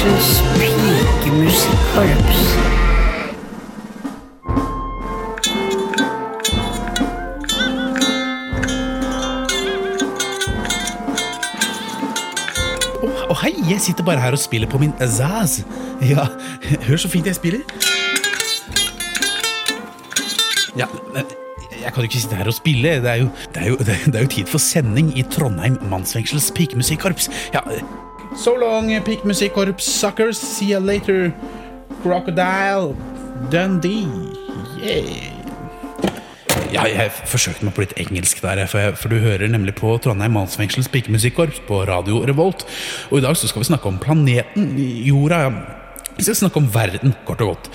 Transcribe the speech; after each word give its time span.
Mannsfengsels 0.00 0.40
pikemusikkorps. 0.56 2.38
Hei, 13.40 13.52
jeg 13.70 13.80
sitter 13.80 14.04
bare 14.04 14.20
her 14.20 14.32
og 14.32 14.38
spiller 14.38 14.68
på 14.68 14.78
min 14.80 14.92
Azaz. 15.00 15.60
Ja, 16.00 16.26
hør 16.88 16.96
så 16.96 17.08
fint 17.08 17.26
jeg 17.26 17.34
spiller. 17.36 17.60
Ja, 20.76 20.88
jeg 21.76 21.92
kan 21.92 21.96
jo 21.96 22.02
ikke 22.08 22.20
sitte 22.20 22.36
her 22.36 22.48
og 22.48 22.54
spille. 22.56 22.88
Det 23.04 23.10
er 23.10 23.14
jo, 23.20 23.28
det 23.54 23.62
er 23.62 23.68
jo, 23.68 23.76
det 23.84 24.14
er 24.14 24.20
jo 24.20 24.28
tid 24.32 24.46
for 24.48 24.58
sending 24.58 25.12
i 25.18 25.28
Trondheim 25.28 25.76
mannsfengsels 25.92 26.52
pikemusikkorps. 26.56 27.28
Ja, 27.52 27.60
so 28.40 28.54
long, 28.54 28.88
pikemusikkorps 29.04 29.82
suckers. 29.82 30.38
See 30.38 30.72
you 30.72 30.80
later, 30.80 31.32
Crocodile 32.02 32.96
Dundee. 33.50 34.08
Yeah. 34.80 35.36
Ja, 36.72 36.86
jeg 36.86 37.10
forsøkte 37.26 37.66
meg 37.66 37.74
på 37.76 37.82
litt 37.82 37.92
engelsk 38.00 38.40
der, 38.40 38.62
for, 38.70 38.94
for 38.96 39.12
du 39.12 39.18
hører 39.20 39.50
nemlig 39.50 39.74
på 39.76 39.92
Trondheim 40.00 40.32
mannsfengsels 40.38 40.88
pikemusikkorps 40.88 41.60
på 41.66 41.82
Radio 41.90 42.22
Revolt. 42.24 42.64
Og 43.10 43.18
i 43.18 43.24
dag 43.26 43.36
så 43.36 43.50
skal 43.50 43.64
vi 43.64 43.72
snakke 43.72 43.90
om 43.90 44.00
planeten 44.00 44.72
jorda. 45.04 45.42
Vi 46.20 46.24
skal 46.26 46.36
snakke 46.36 46.60
om 46.60 46.66
verden, 46.68 47.14
kort 47.24 47.40
og 47.40 47.54
godt. 47.54 47.68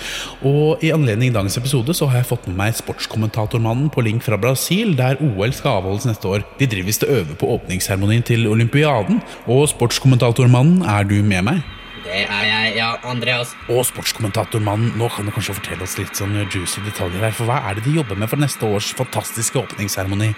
Og 0.46 0.82
i 0.86 0.92
anledning 0.94 1.32
dagens 1.34 1.56
episode 1.58 1.90
så 1.98 2.06
har 2.06 2.20
jeg 2.20 2.28
fått 2.28 2.44
med 2.46 2.54
meg 2.60 2.76
sportskommentatormannen 2.78 3.88
på 3.90 4.04
link 4.06 4.22
fra 4.22 4.38
Brasil, 4.38 4.92
der 4.94 5.18
OL 5.18 5.50
skal 5.50 5.80
avholdes 5.80 6.06
neste 6.06 6.30
år. 6.30 6.44
De 6.60 6.68
driver 6.70 6.86
visst 6.86 7.02
og 7.02 7.10
øver 7.10 7.40
på 7.40 7.48
åpningsseremonien 7.56 8.22
til 8.22 8.46
olympiaden. 8.46 9.18
Og 9.50 9.64
sportskommentatormannen, 9.72 10.84
er 10.86 11.08
du 11.10 11.16
med 11.26 11.42
meg? 11.48 11.64
Det 12.04 12.20
er 12.22 12.46
jeg, 12.46 12.76
ja, 12.76 12.92
Andreas. 13.10 13.56
Og 13.66 13.82
sportskommentatormannen, 13.88 14.94
nå 14.94 15.10
kan 15.10 15.26
du 15.26 15.34
kanskje 15.34 15.58
fortelle 15.58 15.82
oss 15.82 15.98
litt 15.98 16.14
sånn 16.14 16.38
juicy 16.44 16.86
detaljer 16.86 17.26
her, 17.26 17.34
for 17.34 17.50
hva 17.50 17.58
er 17.66 17.80
det 17.80 17.88
de 17.88 17.96
jobber 17.98 18.14
med 18.14 18.30
for 18.30 18.38
neste 18.38 18.70
års 18.70 18.92
fantastiske 18.94 19.58
åpningsseremoni? 19.58 20.30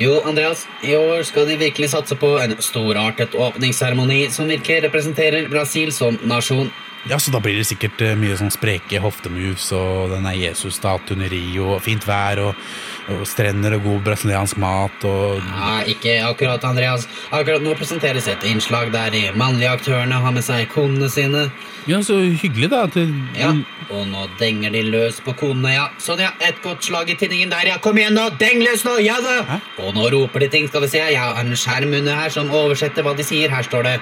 Jo, 0.00 0.18
Andreas, 0.28 0.66
i 0.84 0.92
år 0.96 1.24
skal 1.28 1.48
de 1.48 1.56
virkelig 1.60 1.90
satse 1.94 2.20
på 2.20 2.34
en 2.44 2.52
storartet 2.60 3.32
åpningsseremoni 3.32 4.26
som 4.32 4.52
virkelig 4.52 4.90
representerer 4.90 5.48
Brasil 5.48 5.88
som 5.96 6.20
nasjon. 6.28 6.68
Ja, 7.08 7.16
så 7.18 7.32
da 7.32 7.40
blir 7.40 7.56
det 7.56 7.64
sikkert 7.64 8.02
eh, 8.04 8.12
mye 8.18 8.36
sånn 8.36 8.52
spreke 8.52 9.00
hoftemoves 9.00 9.70
og 9.72 10.12
den 10.12 10.26
er 10.28 10.36
Jesus-statuen 10.36 11.24
i 11.24 11.30
Rio, 11.32 11.70
og 11.76 11.80
fint 11.86 12.04
vær 12.04 12.42
og, 12.44 12.66
og 13.14 13.24
strender 13.28 13.78
og 13.78 13.86
god 13.86 14.02
brasiliansk 14.10 14.60
mat 14.60 15.08
og 15.08 15.40
Ja, 15.40 15.78
ikke 15.88 16.18
akkurat, 16.28 16.64
Andreas. 16.68 17.08
Akkurat 17.32 17.64
nå 17.64 17.72
presenteres 17.78 18.28
et 18.28 18.44
innslag 18.50 18.92
der 18.92 19.14
de 19.14 19.24
mannlige 19.32 19.72
aktørene 19.78 20.20
har 20.20 20.36
med 20.36 20.44
seg 20.44 20.68
konene 20.74 21.08
sine. 21.12 21.48
Ja, 21.88 22.02
så 22.04 22.18
hyggelig, 22.20 22.68
da. 22.70 22.84
Det, 22.92 23.06
Ja, 23.38 23.54
og 23.90 24.06
nå 24.12 24.26
denger 24.38 24.70
de 24.70 24.82
løs 24.92 25.22
på 25.24 25.32
konene, 25.40 25.72
ja. 25.72 25.86
Sånn, 25.98 26.20
ja. 26.20 26.34
Et 26.44 26.60
godt 26.62 26.84
slag 26.84 27.08
i 27.10 27.16
tinningen 27.18 27.50
der, 27.50 27.72
ja. 27.72 27.78
Kom 27.82 27.98
igjen 27.98 28.14
nå, 28.14 28.28
deng 28.38 28.60
løs 28.60 28.84
nå, 28.84 28.98
ja 29.00 29.16
da! 29.24 29.38
Hæ? 29.48 29.60
Og 29.86 29.96
nå 29.96 30.10
roper 30.12 30.44
de 30.44 30.50
ting, 30.52 30.68
skal 30.68 30.84
vi 30.84 30.92
se. 30.92 31.00
Jeg 31.00 31.18
har 31.18 31.40
en 31.40 31.56
skjerm 31.56 31.96
under 31.96 32.20
her 32.20 32.30
som 32.34 32.52
oversetter 32.52 33.06
hva 33.06 33.16
de 33.16 33.24
sier. 33.26 33.48
Her 33.50 33.64
står 33.66 33.88
det 33.88 33.96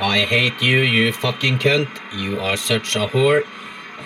I 0.00 0.20
hate 0.20 0.60
you, 0.60 0.78
you 0.80 1.12
fucking 1.12 1.58
cunt. 1.58 1.88
You 2.12 2.40
are 2.40 2.56
such 2.56 2.96
a 2.96 3.06
whore. 3.06 3.44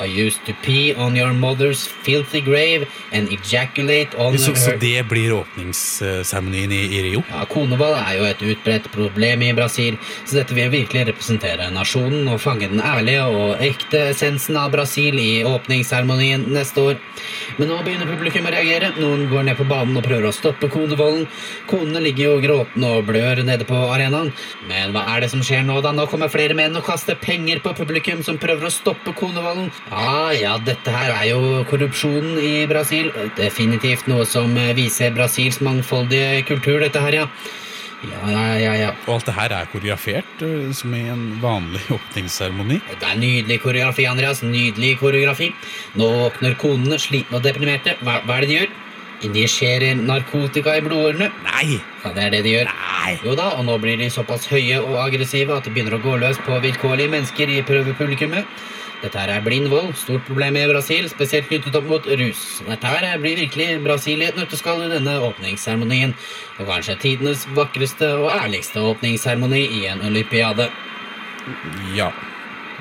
I 0.01 0.07
used 0.07 0.45
to 0.47 0.55
pee 0.63 0.95
on 0.95 1.17
your 1.17 1.33
mother's 1.33 1.87
filthy 2.07 2.41
grave 2.41 2.87
and 3.13 3.29
ejaculate 3.33 4.15
on 4.19 4.39
så, 4.39 4.55
så 4.55 4.77
det 4.81 5.03
blir 5.09 5.33
åpningsseremonien 5.33 6.73
i, 6.73 6.83
i 6.99 7.03
Rio? 7.03 7.23
ja, 7.31 7.45
Konevold 7.51 7.97
er 7.99 8.15
jo 8.19 8.27
et 8.29 8.43
utbredt 8.53 8.91
problem 8.95 9.43
i 9.43 9.53
Brasil, 9.57 9.99
så 10.25 10.41
dette 10.41 10.55
vil 10.57 10.71
virkelig 10.73 11.07
representere 11.11 11.71
nasjonen 11.75 12.29
og 12.31 12.41
fange 12.43 12.69
den 12.71 12.83
ærlige 12.85 13.25
og 13.27 13.65
ekte 13.65 14.09
essensen 14.13 14.57
av 14.61 14.73
Brasil 14.75 15.19
i 15.19 15.43
åpningsseremonien 15.49 16.47
neste 16.55 16.85
år. 16.93 17.01
Men 17.59 17.73
nå 17.73 17.79
begynner 17.83 18.09
publikum 18.11 18.47
å 18.47 18.53
reagere. 18.55 18.93
Noen 18.99 19.27
går 19.31 19.49
ned 19.49 19.59
på 19.59 19.67
banen 19.69 19.97
og 19.99 20.05
prøver 20.07 20.29
å 20.29 20.35
stoppe 20.35 20.71
konevolden. 20.73 21.27
Konene 21.71 22.03
ligger 22.05 22.29
jo 22.29 22.43
gråtende 22.45 22.93
og 22.99 23.09
blør 23.09 23.43
nede 23.47 23.67
på 23.69 23.79
arenaen. 23.89 24.31
Men 24.69 24.95
hva 24.95 25.05
er 25.15 25.25
det 25.25 25.33
som 25.33 25.43
skjer 25.45 25.65
nå, 25.67 25.81
da? 25.85 25.93
Nå 25.97 26.07
kommer 26.11 26.31
flere 26.33 26.57
menn 26.59 26.77
og 26.79 26.87
kaster 26.87 27.19
penger 27.19 27.63
på 27.65 27.75
publikum 27.79 28.23
som 28.27 28.39
prøver 28.41 28.69
å 28.69 28.73
stoppe 28.73 29.15
konevolden. 29.19 29.71
Ja, 29.89 30.33
ja, 30.37 30.57
dette 30.61 30.93
her 30.93 31.15
er 31.15 31.29
jo 31.31 31.63
korrupsjonen 31.71 32.37
i 32.43 32.67
Brasil. 32.69 33.09
Definitivt 33.39 34.09
noe 34.11 34.27
som 34.29 34.53
viser 34.77 35.15
Brasils 35.17 35.63
mangfoldige 35.65 36.45
kultur, 36.49 36.83
dette 36.85 37.01
her, 37.03 37.23
ja. 37.23 37.31
Ja, 37.99 38.31
ja, 38.31 38.43
ja, 38.63 38.75
ja. 38.79 38.91
Og 39.09 39.17
alt 39.17 39.27
det 39.27 39.35
her 39.35 39.53
er 39.57 39.71
koreografert, 39.73 40.43
eh, 40.47 40.69
som 40.77 40.93
i 40.95 41.01
en 41.11 41.25
vanlig 41.43 41.81
åpningsseremoni? 41.97 42.79
Det 42.93 43.09
er 43.09 43.19
nydelig 43.19 43.59
koreografi, 43.65 44.07
Andreas. 44.07 44.45
Nydelig 44.47 44.99
koreografi. 45.01 45.51
Nå 45.99 46.11
våkner 46.21 46.55
konene, 46.61 47.01
slitne 47.03 47.41
og 47.41 47.49
deprimerte. 47.49 47.97
Hva, 48.05 48.21
hva 48.29 48.39
er 48.39 48.47
det 48.47 48.53
de 48.53 48.61
gjør? 48.61 48.77
Injiserer 49.27 49.99
narkotika 49.99 50.77
i 50.79 50.83
blodårene. 50.85 51.33
Nei! 51.49 51.81
Ja, 52.05 52.13
det 52.15 52.29
er 52.29 52.35
det 52.37 52.45
de 52.47 52.55
gjør. 52.55 52.71
Nei! 52.71 53.17
Jo 53.27 53.35
da, 53.41 53.51
og 53.59 53.67
nå 53.67 53.81
blir 53.83 53.99
de 53.99 54.13
såpass 54.15 54.47
høye 54.53 54.79
og 54.79 55.01
aggressive 55.03 55.57
at 55.57 55.67
de 55.67 55.75
begynner 55.75 55.99
å 55.99 56.03
gå 56.05 56.15
løs 56.23 56.39
på 56.47 56.61
vilkårlige 56.63 57.11
mennesker 57.17 57.51
i 57.51 57.65
prøvepublikummet. 57.67 58.47
Dette 58.99 59.15
her 59.21 59.31
er 59.31 59.45
blind 59.45 59.69
vold, 59.71 59.93
stort 59.95 60.25
problem 60.27 60.57
i 60.59 60.65
Brasil, 60.67 61.07
spesielt 61.11 61.47
knyttet 61.47 61.77
opp 61.79 61.87
mot 61.87 62.07
rus. 62.19 62.41
Dette 62.67 62.91
her 62.91 63.21
blir 63.23 63.39
virkelig 63.39 63.77
Brasil 63.85 64.25
i 64.25 64.27
et 64.27 64.39
nøtteskall 64.39 64.83
i 64.89 64.91
denne 64.91 65.15
åpningsseremonien. 65.23 66.17
Og 66.59 66.67
kanskje 66.67 66.97
tidenes 67.05 67.45
vakreste 67.55 68.09
og 68.19 68.33
ærligste 68.35 68.83
åpningsseremoni 68.83 69.63
i 69.79 69.85
en 69.93 70.03
olympiade. 70.09 70.67
Ja. 71.95 72.11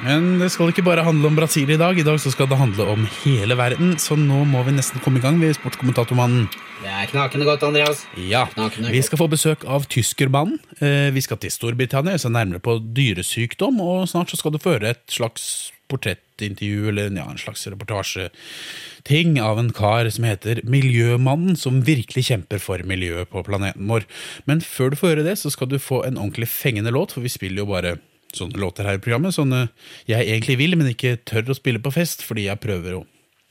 Men 0.02 0.36
det 0.42 0.52
skal 0.54 0.70
ikke 0.70 0.86
bare 0.86 1.06
handle 1.06 1.30
om 1.30 1.38
Brasil 1.38 1.70
i 1.74 1.78
dag. 1.78 1.98
I 1.98 2.06
dag 2.06 2.20
så 2.22 2.34
skal 2.34 2.50
det 2.50 2.58
handle 2.60 2.86
om 2.94 3.06
hele 3.24 3.58
verden, 3.58 3.96
så 4.02 4.18
nå 4.18 4.44
må 4.46 4.62
vi 4.66 4.76
nesten 4.76 5.02
komme 5.02 5.22
i 5.22 5.24
gang 5.24 5.40
ved 5.42 5.56
sportskommentatormannen. 5.58 6.50
Det 6.82 6.92
er 6.94 7.10
knakende 7.10 7.46
godt, 7.46 7.64
Andreas. 7.66 8.04
Ja, 8.22 8.44
Knakende 8.54 8.92
Vi 8.94 9.02
skal 9.06 9.18
få 9.18 9.26
besøk 9.30 9.66
av 9.66 9.88
tyskerbanen. 9.90 10.60
Eh, 10.82 11.10
Vi 11.14 11.22
skal 11.22 11.38
til 11.42 11.54
Storbritannia, 11.54 12.18
så 12.18 12.30
nærmere 12.30 12.62
på 12.62 12.78
dyresykdom, 12.78 13.82
og 13.82 14.06
snart 14.10 14.30
så 14.30 14.38
skal 14.38 14.54
du 14.54 14.62
føre 14.62 14.94
et 14.94 15.02
slags 15.10 15.72
portrettintervju 15.92 16.90
eller 16.92 17.12
ja, 17.16 17.26
en 17.32 17.40
slags 17.42 17.68
reportasjeting 17.68 19.38
av 19.44 19.60
en 19.62 19.72
kar 19.76 20.10
som 20.14 20.28
heter 20.28 20.62
Miljømannen, 20.68 21.58
som 21.60 21.82
virkelig 21.88 22.28
kjemper 22.30 22.62
for 22.64 22.84
miljøet 22.88 23.32
på 23.32 23.44
planeten 23.48 23.88
vår. 23.90 24.08
Men 24.50 24.64
før 24.66 24.92
du 24.92 25.00
får 25.00 25.16
høre 25.16 25.28
det, 25.28 25.38
så 25.42 25.52
skal 25.54 25.72
du 25.72 25.80
få 25.82 26.04
en 26.06 26.20
ordentlig 26.20 26.50
fengende 26.52 26.94
låt, 26.94 27.16
for 27.16 27.26
vi 27.26 27.34
spiller 27.34 27.64
jo 27.64 27.72
bare 27.72 27.98
sånne 28.36 28.60
låter 28.60 28.88
her 28.88 29.00
i 29.00 29.04
programmet. 29.04 29.36
Sånne 29.36 29.68
jeg 30.10 30.28
egentlig 30.28 30.58
vil, 30.60 30.76
men 30.80 30.92
ikke 30.92 31.18
tør 31.28 31.54
å 31.54 31.58
spille 31.58 31.82
på 31.84 31.94
fest, 31.96 32.26
fordi 32.28 32.50
jeg 32.50 32.64
prøver 32.64 33.00
å 33.00 33.06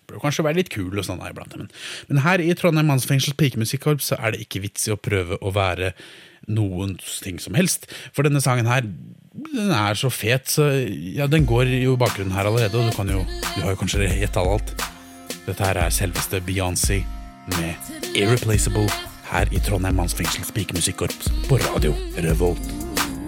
Prøver 0.06 0.22
kanskje 0.22 0.44
være 0.46 0.60
litt 0.60 0.68
kul 0.70 1.00
og 1.00 1.02
sånn 1.02 1.18
iblant, 1.26 1.56
men, 1.58 1.66
men 2.06 2.20
her 2.22 2.38
i 2.38 2.52
Trondheim 2.54 2.86
Mannsfengsels 2.86 3.34
pikemusikkorps 3.40 4.12
så 4.12 4.18
er 4.22 4.36
det 4.36 4.44
ikke 4.44 4.60
vits 4.62 4.86
i 4.86 4.92
å 4.94 4.98
prøve 5.02 5.34
å 5.42 5.50
være 5.50 5.88
noen 6.46 6.96
ting 7.22 7.40
som 7.42 7.56
helst. 7.58 7.88
For 8.14 8.26
denne 8.26 8.42
sangen 8.44 8.68
her, 8.70 8.86
den 8.86 9.72
er 9.74 9.98
så 9.98 10.10
fet, 10.12 10.48
så 10.50 10.70
ja, 10.88 11.26
den 11.30 11.46
går 11.48 11.68
jo 11.82 11.96
i 11.96 12.00
bakgrunnen 12.00 12.34
her 12.36 12.48
allerede, 12.48 12.78
og 12.78 12.90
du 12.90 12.96
kan 12.96 13.10
jo 13.12 13.24
Du 13.56 13.62
har 13.62 13.74
jo 13.74 13.80
kanskje 13.80 14.08
gjetta 14.08 14.44
alt. 14.44 14.74
Dette 15.46 15.62
her 15.62 15.78
er 15.78 15.94
selveste 15.94 16.40
Beyoncé 16.44 17.02
med 17.54 17.74
Irreplaceable 18.14 18.88
her 19.30 19.48
i 19.54 19.60
Trondheim 19.62 19.96
Mannsfengsels 19.98 20.52
pikemusikkorps 20.54 21.30
på 21.48 21.58
radio 21.62 21.94
Revolt. 22.24 22.74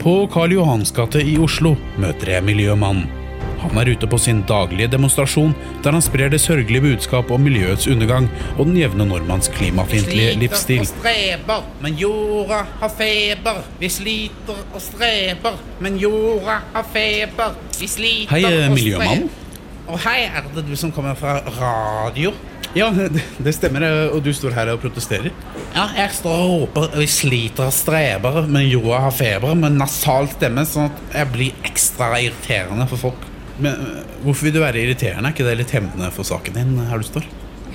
På 0.03 0.27
Karl 0.31 0.53
Johans 0.55 0.93
gate 0.95 1.23
i 1.23 1.39
Oslo 1.43 1.75
møter 1.99 2.37
jeg 2.37 2.47
Miljømannen. 2.47 3.28
Han 3.63 3.79
er 3.81 3.91
ute 3.91 4.07
på 4.11 4.19
sin 4.23 4.43
daglige 4.49 4.91
demonstrasjon, 4.93 5.55
der 5.85 5.97
han 5.97 6.05
sprer 6.05 6.31
det 6.33 6.41
sørgelige 6.43 6.85
budskap 6.85 7.31
om 7.35 7.43
miljøets 7.43 7.89
undergang 7.91 8.29
og 8.57 8.67
den 8.69 8.77
jevne 8.81 9.07
nordmanns 9.09 9.51
klimafiendtlige 9.55 10.37
livsstil. 10.39 10.85
Vi 10.85 10.87
sliter 10.87 11.01
og 11.01 11.03
streber, 11.03 11.65
men 11.83 11.97
jorda 11.99 12.61
har 12.81 12.93
feber. 12.99 13.63
Vi 13.81 13.91
sliter 13.93 14.63
og 14.75 14.83
streber, 14.85 15.59
men 15.85 15.99
jorda 16.01 16.61
har 16.75 16.87
feber. 16.95 17.57
Vi 17.81 17.91
sliter 17.91 18.35
Hei, 18.37 18.45
eh, 18.47 18.69
og 18.69 18.77
miljømann. 18.77 19.27
streber. 19.27 19.45
Og 19.89 19.99
hei, 20.05 20.19
er 20.29 20.45
det 20.55 20.67
du 20.69 20.75
som 20.77 20.93
kommer 20.93 21.15
fra 21.17 21.39
radio? 21.59 22.35
Ja, 22.77 22.91
det, 23.15 23.23
det 23.41 23.55
stemmer, 23.57 23.83
eh, 23.87 24.13
og 24.13 24.21
du 24.25 24.33
står 24.37 24.53
her 24.55 24.71
og 24.75 24.83
protesterer. 24.83 25.33
Ja, 25.75 25.87
jeg 25.97 26.13
står 26.19 26.37
og 26.45 26.51
roper 26.63 26.99
Vi 27.01 27.07
sliter 27.11 27.69
og 27.71 27.73
streber, 27.73 28.43
men 28.47 28.69
jorda 28.69 29.01
har 29.07 29.17
feber. 29.17 29.55
Med 29.57 29.79
nasal 29.81 30.29
stemme, 30.35 30.67
sånn 30.69 30.91
at 30.93 31.19
jeg 31.23 31.33
blir 31.35 31.67
ekstra 31.69 32.13
irriterende 32.21 32.87
for 32.91 33.09
folk. 33.09 33.27
Men 33.59 33.85
eh, 33.85 34.17
hvorfor 34.25 34.49
vil 34.49 34.57
du 34.57 34.63
være 34.63 34.83
irriterende? 34.83 35.29
Er 35.29 35.37
ikke 35.37 35.47
det 35.49 35.59
litt 35.63 35.75
hemmende 35.77 36.11
for 36.15 36.29
saken 36.29 36.59
din 36.59 36.75
her 36.89 37.03
du 37.03 37.07
står? 37.09 37.29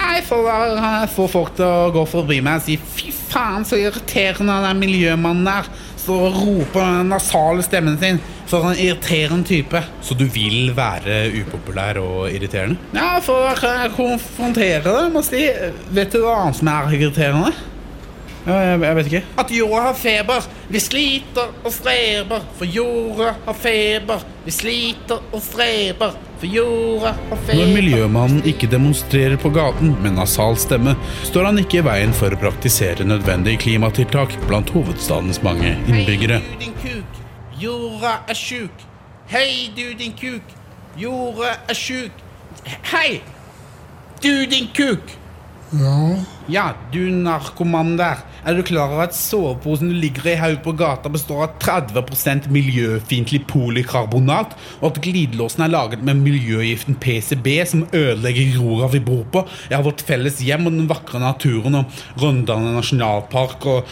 Jeg 0.03 0.23
får, 0.27 0.47
jeg 0.49 1.09
får 1.13 1.31
folk 1.31 1.55
til 1.57 1.65
å 1.65 1.89
gå 1.93 2.03
forbi 2.09 2.39
meg 2.43 2.61
og 2.61 2.65
si 2.65 2.77
'fy 2.77 3.11
faen, 3.13 3.65
så 3.65 3.79
irriterende 3.79 4.59
den 4.67 4.79
miljømannen 4.81 5.47
der'. 5.47 5.71
Står 6.03 6.25
og 6.27 6.35
roper 6.35 6.81
den 6.83 7.11
nasale 7.13 7.63
stemmen 7.63 7.97
sin. 7.99 8.17
For 8.51 8.67
en 8.67 8.75
irriterende 8.75 9.47
type. 9.47 9.79
Så 10.03 10.17
du 10.19 10.25
vil 10.27 10.73
være 10.75 11.31
upopulær 11.39 11.97
og 12.01 12.27
irriterende? 12.27 12.75
Ja, 12.93 13.21
for 13.23 13.53
å 13.55 13.91
konfrontere 13.95 14.83
dem 14.83 15.15
og 15.15 15.23
si 15.23 15.47
'vet 15.91 16.11
du 16.11 16.19
hva 16.25 16.41
annet 16.43 16.59
som 16.59 16.67
er 16.67 16.91
irriterende'? 16.91 17.53
Ja, 18.43 18.57
jeg, 18.59 18.79
jeg 18.83 18.95
vet 18.97 19.07
ikke. 19.09 19.21
At 19.39 19.51
jorda 19.55 19.81
har 19.85 19.95
feber. 19.95 20.47
Vi 20.73 20.79
sliter 20.83 21.53
og 21.63 21.71
streber, 21.71 22.43
for 22.57 22.67
jorda 22.67 23.29
har 23.45 23.55
feber. 23.55 24.25
Vi 24.43 24.51
sliter 24.51 25.21
og 25.31 25.43
streber, 25.45 26.17
for 26.41 26.51
jorda 26.51 27.13
har 27.29 27.39
feber. 27.45 27.61
Når 27.61 27.71
miljømannen 27.77 28.43
ikke 28.51 28.67
demonstrerer 28.71 29.39
på 29.39 29.51
gaten 29.55 29.95
med 30.03 30.17
nasal 30.17 30.59
stemme, 30.59 30.97
står 31.23 31.47
han 31.49 31.61
ikke 31.63 31.79
i 31.79 31.85
veien 31.87 32.15
for 32.19 32.35
å 32.35 32.41
praktisere 32.41 33.07
nødvendige 33.07 33.61
klimatiltak 33.63 34.35
blant 34.49 34.73
hovedstadens 34.75 35.39
mange 35.45 35.77
innbyggere. 35.87 36.41
Hei, 36.43 36.51
du 36.59 36.65
din 36.67 36.77
kuk. 36.83 37.23
Jorda 37.63 38.17
er 38.27 38.41
sjuk. 38.43 38.85
Hei, 39.31 39.49
du 39.77 39.85
din 39.95 40.11
kuk. 40.19 40.55
Jorda 40.99 41.55
er 41.71 41.79
sjuk. 41.79 42.23
Hei! 42.91 43.21
Du 44.23 44.45
din 44.51 44.67
kuk. 44.75 45.15
Ja, 45.73 46.15
Ja, 46.51 46.73
du 46.91 46.99
narkoman 47.07 47.95
der. 47.95 48.19
Er 48.43 48.57
du 48.57 48.63
klar 48.67 48.91
over 48.91 49.05
at 49.05 49.15
soveposen 49.15 49.87
du 49.87 49.95
ligger 49.95 50.25
i 50.27 50.35
haug 50.35 50.57
på 50.65 50.73
gata, 50.75 51.07
består 51.07 51.45
av 51.45 51.53
30% 51.63 52.49
miljøfiendtlig 52.51 53.45
polikarbonat, 53.47 54.57
og 54.81 54.89
at 54.89 54.99
glidelåsen 55.05 55.63
er 55.63 55.71
laget 55.71 56.03
med 56.03 56.19
miljøgiften 56.19 56.99
PCB, 56.99 57.47
som 57.65 57.85
ødelegger 57.95 58.57
jorda 58.57 58.91
vi 58.91 58.99
bor 58.99 59.23
på, 59.31 59.47
Jeg 59.69 59.77
har 59.77 59.85
vårt 59.87 60.03
felles 60.03 60.41
hjem 60.43 60.67
og 60.67 60.73
den 60.75 60.89
vakre 60.89 61.19
naturen 61.19 61.79
og 61.79 61.85
Rondane 62.19 62.75
nasjonalpark 62.75 63.65
og 63.65 63.87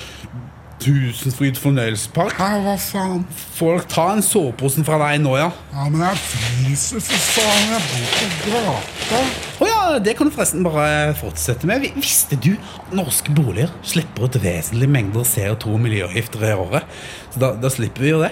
Tusenfryd 0.82 1.60
fornøyelsespark? 1.62 2.34
Hva 2.40 2.74
faen? 2.82 3.26
Folk, 3.58 3.86
ta 3.92 4.08
en 4.16 4.24
soveposen 4.26 4.86
fra 4.88 4.98
deg 5.04 5.20
nå, 5.22 5.36
ja. 5.38 5.50
Ja, 5.76 5.88
men 5.94 6.02
jeg 6.02 6.22
fryser, 6.24 7.04
for 7.06 7.26
faen. 7.36 7.76
Jeg 7.76 7.82
bor 7.92 8.38
på 8.46 8.62
gata. 8.66 9.20
Å 9.62 9.68
ja, 9.70 9.82
det 10.02 10.16
kan 10.18 10.30
du 10.30 10.34
forresten 10.34 10.66
bare 10.66 11.12
fortsette 11.20 11.70
med. 11.70 11.86
Visste 12.00 12.40
du 12.42 12.56
at 12.56 12.96
norske 12.98 13.34
boliger 13.38 13.70
slipper 13.86 14.26
ut 14.26 14.40
vesentlige 14.42 14.90
mengder 14.90 15.28
CO2 15.28 15.76
og 15.76 15.84
miljøgifter 15.84 16.48
i 16.50 16.56
året? 16.58 16.98
Så 17.34 17.44
da, 17.44 17.52
da 17.62 17.72
slipper 17.74 18.08
vi 18.08 18.16
jo 18.16 18.24
det. 18.24 18.32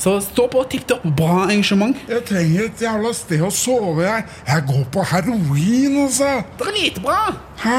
Så 0.00 0.16
stå 0.24 0.48
på 0.50 0.64
tipp 0.72 0.88
topp. 0.90 1.04
Bra 1.14 1.44
engasjement. 1.52 1.94
Jeg 2.10 2.24
trenger 2.26 2.66
et 2.66 2.82
jævla 2.82 3.12
sted 3.14 3.44
å 3.46 3.52
sove, 3.54 4.02
jeg. 4.02 4.26
Jeg 4.48 4.66
går 4.72 4.82
på 4.96 5.04
heroin, 5.12 6.00
altså. 6.08 6.32
Det 6.58 6.66
er 6.72 6.76
lite 6.80 7.04
bra. 7.04 7.20
Hæ? 7.62 7.78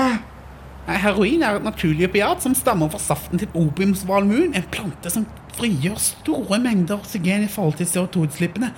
Nei, 0.85 0.99
Heroin 1.01 1.41
er 1.41 1.57
et 1.57 1.65
naturlig 1.65 2.05
opiat 2.11 2.43
som 2.45 2.53
stammer 2.53 2.91
fra 2.93 2.99
saften 3.01 3.41
til 3.41 3.49
opiumsvalmuen, 3.57 4.53
en 4.53 4.65
plante 4.69 5.09
som 5.09 5.25
frigjør 5.57 5.97
store 5.97 6.59
mengder 6.61 6.99
oksygen 6.99 7.47
i 7.47 7.49
forhold 7.49 7.79
til 7.79 7.89
CO2-utslippene. 7.89 8.69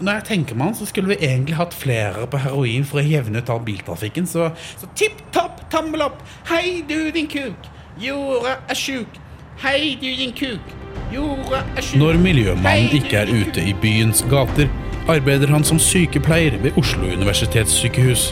Når 0.00 0.20
jeg 0.20 0.24
tenker 0.28 0.56
meg 0.56 0.70
om, 0.70 0.76
så 0.78 0.86
skulle 0.86 1.10
vi 1.10 1.16
egentlig 1.26 1.56
hatt 1.58 1.74
flere 1.74 2.28
på 2.30 2.38
heroin 2.40 2.86
for 2.86 3.02
å 3.02 3.04
jevne 3.04 3.42
ut 3.42 3.50
all 3.50 3.64
biltrafikken, 3.66 4.28
så, 4.30 4.52
så 4.78 4.88
tipp 4.96 5.18
topp, 5.34 5.58
tommel 5.72 6.06
opp. 6.06 6.22
Hei, 6.48 6.84
du 6.88 7.10
din 7.12 7.28
kuk. 7.28 7.66
Jorda 8.00 8.60
er 8.70 8.78
sjuk. 8.78 9.18
Hei, 9.60 9.96
du 10.00 10.06
din 10.06 10.32
kuk. 10.36 10.70
Jorda 11.12 11.64
er 11.74 11.82
sjuk. 11.82 11.98
Når 12.00 12.20
miljømannen 12.22 12.94
ikke 13.00 13.24
er 13.24 13.34
ute 13.34 13.66
i 13.66 13.74
byens 13.82 14.22
gater, 14.30 14.70
arbeider 15.10 15.50
han 15.50 15.66
som 15.66 15.82
sykepleier 15.82 16.60
ved 16.62 16.78
Oslo 16.78 17.10
universitetssykehus. 17.10 18.30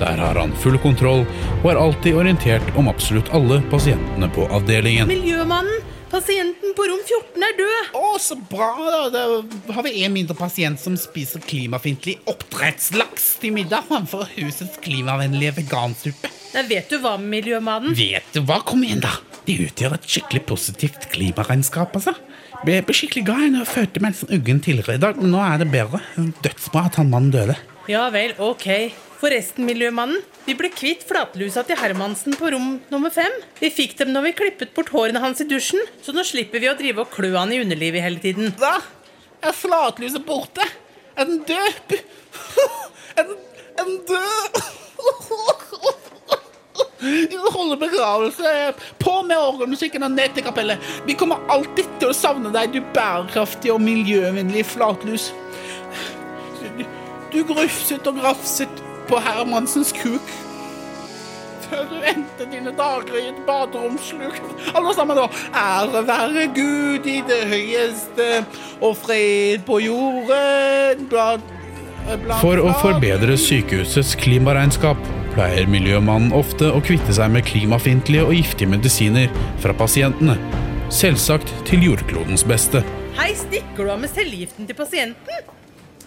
Der 0.00 0.20
har 0.20 0.36
han 0.36 0.52
full 0.60 0.76
kontroll 0.82 1.24
og 1.62 1.68
er 1.70 1.78
alltid 1.80 2.16
orientert 2.20 2.66
om 2.76 2.90
absolutt 2.92 3.30
alle 3.36 3.62
pasientene 3.72 4.28
på 4.34 4.48
avdelingen. 4.52 5.08
Miljømannen! 5.08 5.84
Pasienten 6.06 6.70
på 6.78 6.84
rom 6.86 7.00
14 7.02 7.42
er 7.42 7.54
død! 7.58 7.88
Å, 7.98 8.10
så 8.22 8.36
bra! 8.38 8.68
da 9.10 9.24
Da 9.42 9.74
har 9.74 9.82
vi 9.82 10.04
en 10.06 10.14
mindre 10.14 10.36
pasient 10.38 10.78
som 10.78 10.94
spiser 11.00 11.42
klimafiendtlig 11.42 12.20
oppdrettslaks 12.30 13.32
til 13.42 13.56
middag 13.56 13.88
framfor 13.88 14.28
husets 14.36 14.78
klimavennlige 14.84 15.56
vegansuppe. 15.58 16.30
Da 16.52 16.62
vet 16.68 16.92
du 16.92 17.00
hva, 17.02 17.16
Miljømannen? 17.18 17.96
Vet 17.98 18.30
du 18.36 18.44
hva? 18.46 18.60
Kom 18.64 18.84
igjen, 18.86 19.02
da! 19.02 19.16
De 19.46 19.58
utgjør 19.66 19.96
et 19.98 20.06
skikkelig 20.10 20.44
positivt 20.46 21.08
klimaregnskap, 21.12 21.98
altså. 21.98 22.14
Ble, 22.62 22.78
ble 22.86 22.94
skikkelig 22.96 23.26
glad 23.26 23.42
da 23.54 23.64
jeg 23.64 23.72
fødte 23.72 24.02
med 24.02 24.12
en 24.12 24.18
sånn 24.20 24.36
uggen 24.38 24.62
tidligere 24.62 24.96
i 24.96 25.02
dag, 25.02 25.18
men 25.20 25.34
nå 25.34 25.42
er 25.42 25.60
det 25.62 25.68
bedre. 25.74 26.00
Dødsbra 26.46 26.86
at 26.88 27.00
han 27.00 27.10
mannen 27.12 27.34
døde. 27.34 27.58
Ja 27.90 28.06
vel, 28.14 28.32
ok. 28.42 28.66
Forresten, 29.16 29.64
Miljømannen. 29.64 30.20
Vi 30.44 30.54
ble 30.58 30.68
kvitt 30.72 31.04
flatlusa 31.08 31.62
til 31.66 31.78
Hermansen 31.80 32.36
på 32.36 32.50
rom 32.52 32.76
nummer 32.92 33.12
fem. 33.14 33.32
Vi 33.60 33.70
fikk 33.72 33.96
dem 34.00 34.12
når 34.12 34.28
vi 34.28 34.34
klippet 34.42 34.74
bort 34.76 34.92
hårene 34.92 35.22
hans 35.22 35.40
i 35.40 35.48
dusjen, 35.48 35.80
så 36.04 36.12
nå 36.12 36.24
slipper 36.26 36.60
vi 36.62 36.68
å 36.68 36.76
drive 36.76 37.04
og 37.04 37.14
klø 37.14 37.32
han 37.36 37.54
i 37.54 37.62
underlivet 37.64 38.04
hele 38.04 38.20
tiden. 38.20 38.52
Hva? 38.60 38.76
Er 39.40 39.56
flatluset 39.56 40.24
borte? 40.26 40.64
Er 41.16 41.28
den 41.30 41.40
død? 41.48 41.96
Er 43.16 43.24
den, 43.24 43.38
er 43.80 43.86
den 43.86 44.02
død? 44.04 44.58
Vi 47.00 47.38
holder 47.54 47.78
begravelse. 47.80 48.50
På 49.00 49.22
med 49.24 49.40
orgelmusikken 49.40 50.04
og 50.04 50.12
ned 50.12 50.34
til 50.36 50.44
kapellet. 50.44 50.90
Vi 51.08 51.16
kommer 51.16 51.40
alltid 51.48 51.88
til 51.96 52.12
å 52.12 52.16
savne 52.16 52.52
deg, 52.52 52.76
du 52.76 52.84
bærekraftige 52.92 53.72
og 53.72 53.80
miljøvennlige 53.86 54.68
flatlus. 54.74 55.30
Du, 56.60 56.84
du 57.32 57.40
grufset 57.48 58.04
og 58.12 58.20
grafset 58.20 58.84
på 59.08 59.20
Hermansens 59.22 59.92
kuk. 59.96 60.34
Før 61.66 61.82
du 61.90 61.96
endte 62.06 62.46
dine 62.50 62.70
dager 62.78 63.16
i 63.18 63.24
et 63.32 63.38
baderomsluk. 63.46 64.38
Alle 64.76 64.94
sammen, 64.94 65.18
da. 65.18 65.26
Ære 65.50 66.02
være 66.06 66.46
Gud 66.54 67.08
i 67.10 67.18
det 67.26 67.40
høyeste, 67.50 68.28
og 68.80 68.94
fred 69.02 69.64
på 69.66 69.80
jorden 69.82 71.08
blant, 71.10 71.54
blant 72.06 72.38
For 72.42 72.62
å 72.62 72.70
forbedre 72.82 73.34
sykehusets 73.40 74.14
klimaregnskap 74.22 75.00
pleier 75.34 75.66
miljømannen 75.68 76.32
ofte 76.36 76.70
å 76.72 76.78
kvitte 76.84 77.16
seg 77.16 77.34
med 77.34 77.44
klimafiendtlige 77.48 78.28
og 78.28 78.38
giftige 78.38 78.70
medisiner 78.72 79.34
fra 79.64 79.74
pasientene. 79.76 80.38
Selvsagt 80.94 81.50
til 81.66 81.82
jordklodens 81.82 82.46
beste. 82.46 82.84
Hei, 83.18 83.32
stikker 83.34 83.88
du 83.88 83.90
av 83.90 84.00
med 84.00 84.12
cellegiften 84.14 84.68
til 84.68 84.78
pasienten? 84.78 85.52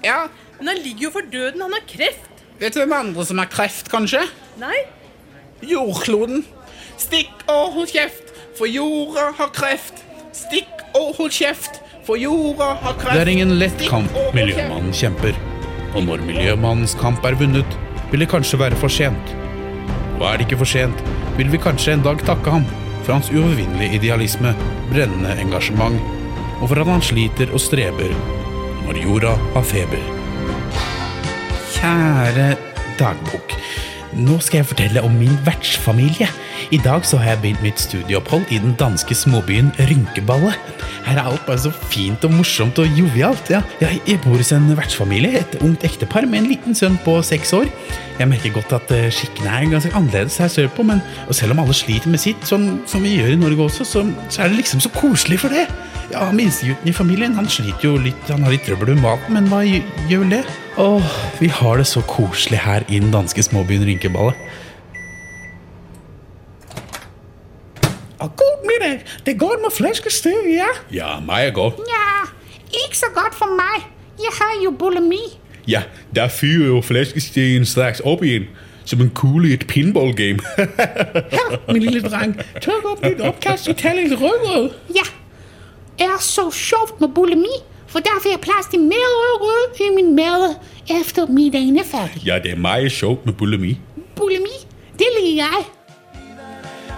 Ja, 0.06 0.30
Men 0.60 0.74
han 0.74 0.82
ligger 0.84 1.08
jo 1.08 1.12
for 1.14 1.28
døden, 1.32 1.62
han 1.62 1.72
har 1.72 1.84
kreft. 1.88 2.29
Vet 2.60 2.76
du 2.76 2.82
hvem 2.82 2.92
andre 2.92 3.24
som 3.24 3.40
har 3.40 3.48
kreft, 3.48 3.88
kanskje? 3.92 4.26
Nei? 4.60 4.82
Jordkloden. 5.64 6.42
Stikk 7.00 7.46
og 7.48 7.78
hold 7.78 7.88
kjeft, 7.94 8.34
for 8.58 8.68
jorda 8.68 9.30
har 9.38 9.54
kreft. 9.56 10.02
Stikk 10.36 10.84
og 10.98 11.14
hold 11.16 11.32
kjeft, 11.32 11.80
for 12.04 12.20
jorda 12.20 12.74
har 12.82 12.98
kreft. 13.00 13.16
Det 13.16 13.24
er 13.24 13.32
ingen 13.32 13.56
lett 13.62 13.86
kamp 13.88 14.12
miljømannen 14.36 14.92
kjemper. 14.92 15.40
Og 15.96 16.04
når 16.04 16.26
miljømannens 16.28 16.98
kamp 17.00 17.24
er 17.26 17.40
vunnet, 17.40 17.80
vil 18.12 18.26
det 18.26 18.30
kanskje 18.36 18.60
være 18.60 18.82
for 18.84 18.92
sent. 18.92 19.34
Og 20.20 20.28
er 20.28 20.36
det 20.42 20.50
ikke 20.50 20.60
for 20.60 20.68
sent, 20.76 21.08
vil 21.40 21.56
vi 21.56 21.64
kanskje 21.64 21.96
en 21.96 22.04
dag 22.04 22.20
takke 22.28 22.60
ham 22.60 22.68
for 23.06 23.16
hans 23.16 23.32
uovervinnelige 23.32 24.02
idealisme, 24.02 24.52
brennende 24.92 25.40
engasjement, 25.40 25.96
og 26.60 26.68
for 26.68 26.84
at 26.84 26.92
han 26.92 27.08
sliter 27.08 27.56
og 27.56 27.64
streber 27.64 28.12
når 28.84 29.06
jorda 29.06 29.38
har 29.56 29.70
feber. 29.72 30.19
Kjære 31.80 32.58
dagbok. 33.00 33.54
Nå 34.20 34.40
skal 34.44 34.60
jeg 34.60 34.68
fortelle 34.68 35.02
om 35.06 35.14
min 35.16 35.38
vertsfamilie. 35.46 36.28
I 36.76 36.80
dag 36.84 37.06
så 37.08 37.16
har 37.22 37.38
jeg 37.38 37.40
begynt 37.44 37.62
mitt 37.64 37.80
studieopphold 37.80 38.52
i 38.52 38.58
den 38.60 38.74
danske 38.76 39.16
småbyen 39.16 39.70
Rynkeballe. 39.80 40.52
Her 41.06 41.22
er 41.22 41.30
alt 41.30 41.46
bare 41.48 41.62
så 41.64 41.72
fint 41.72 42.26
og 42.28 42.34
morsomt 42.36 42.82
og 42.84 43.00
jovialt. 43.00 43.48
Ja, 43.54 43.62
jeg, 43.80 44.20
bor 44.26 44.36
hos 44.36 44.52
en 44.52 44.68
vertsfamilie, 44.76 45.40
et 45.40 45.56
ungt 45.64 45.86
ektepar 45.88 46.28
med 46.28 46.42
en 46.42 46.52
liten 46.52 46.76
sønn 46.76 47.00
på 47.06 47.16
seks 47.24 47.56
år. 47.56 47.72
Jeg 48.20 48.28
merker 48.28 48.58
godt 48.60 48.76
at 48.76 48.92
eh, 48.98 49.08
skikkene 49.16 49.56
er 49.56 49.72
ganske 49.72 49.96
annerledes 49.96 50.36
her 50.44 50.52
sørpå, 50.52 50.84
men 50.84 51.00
selv 51.32 51.56
om 51.56 51.64
alle 51.64 51.80
sliter 51.80 52.12
med 52.12 52.20
sitt, 52.20 52.44
sånn 52.44 52.82
som 52.92 53.08
vi 53.08 53.16
gjør 53.22 53.38
i 53.38 53.40
Norge 53.40 53.70
også, 53.70 53.88
så, 53.88 54.04
så 54.28 54.44
er 54.44 54.52
det 54.52 54.66
liksom 54.66 54.84
så 54.84 54.92
koselig 55.00 55.40
for 55.46 55.56
det. 55.56 55.70
Ja, 56.12 56.28
Minstegutten 56.36 56.92
i 56.92 56.98
familien 56.98 57.40
han 57.40 57.48
sliter 57.48 57.88
jo 57.88 58.00
litt, 58.04 58.28
han 58.28 58.44
har 58.44 58.52
litt 58.52 58.68
trøbbel 58.68 58.98
med 58.98 59.06
maten, 59.06 59.38
men 59.38 59.48
hva 59.48 59.64
gjør 59.64 60.26
vel 60.26 60.42
det? 60.42 60.48
Åh, 60.80 61.04
vi 61.40 61.48
har 61.48 61.78
det 61.78 61.88
så 61.88 62.02
koselig 62.02 62.60
her 62.60 62.84
i 62.90 63.00
den 63.00 63.12
danske 63.12 63.44
småbyen 63.44 63.86
Rynkeballe. 63.86 64.34
God 68.20 68.68
middag, 68.68 69.00
det 69.26 69.40
går 69.40 69.60
med 69.62 69.72
flæskesteg, 69.78 70.56
ja? 70.56 70.70
Ja, 70.94 71.20
meg 71.20 71.48
er 71.48 71.52
godt. 71.52 71.74
Ja, 71.88 72.30
ikke 72.86 72.98
så 72.98 73.06
godt 73.16 73.36
for 73.36 73.52
meg. 73.56 73.84
Jeg 74.20 74.32
har 74.42 74.64
jo 74.64 74.72
bulimi. 74.72 75.40
Ja, 75.68 75.82
der 76.16 76.28
fyrer 76.28 76.68
jo 76.68 76.82
flæskestegen 76.82 77.66
straks 77.66 78.00
opp 78.00 78.24
igjen, 78.24 78.48
som 78.86 79.02
en 79.02 79.10
kule 79.10 79.50
i 79.50 79.54
et 79.54 79.68
pinballgame. 79.68 80.40
Her, 81.36 81.74
min 81.74 81.82
lille 81.82 82.02
dreng, 82.10 82.40
tørk 82.62 82.86
opp 82.86 83.04
ditt 83.04 83.22
oppkast 83.22 83.68
og 83.70 83.78
ta 83.78 83.94
litt 83.94 84.16
rødgrød. 84.22 84.70
Ja, 84.96 85.08
det 86.00 86.08
er 86.08 86.22
så 86.24 86.48
sjovt 86.52 87.02
med 87.02 87.12
bulimi, 87.16 87.60
for 87.90 88.06
der 88.06 88.22
får 88.22 88.36
jeg 88.36 88.42
plass 88.46 88.70
til 88.72 88.82
mer 88.86 89.10
rødgrød 89.18 89.82
i 89.86 89.90
min 89.96 90.16
mad 90.16 90.56
efter 91.00 91.28
middagen 91.28 91.80
er 91.80 91.88
ferdig. 91.88 92.22
ja, 92.26 92.40
det 92.44 92.52
er 92.52 92.56
meget 92.56 92.92
sjovt 92.92 93.26
med 93.26 93.34
bulimi. 93.34 93.78
Bulimi, 94.16 94.58
det 95.00 95.10
liker 95.18 95.44
jeg. 95.44 95.68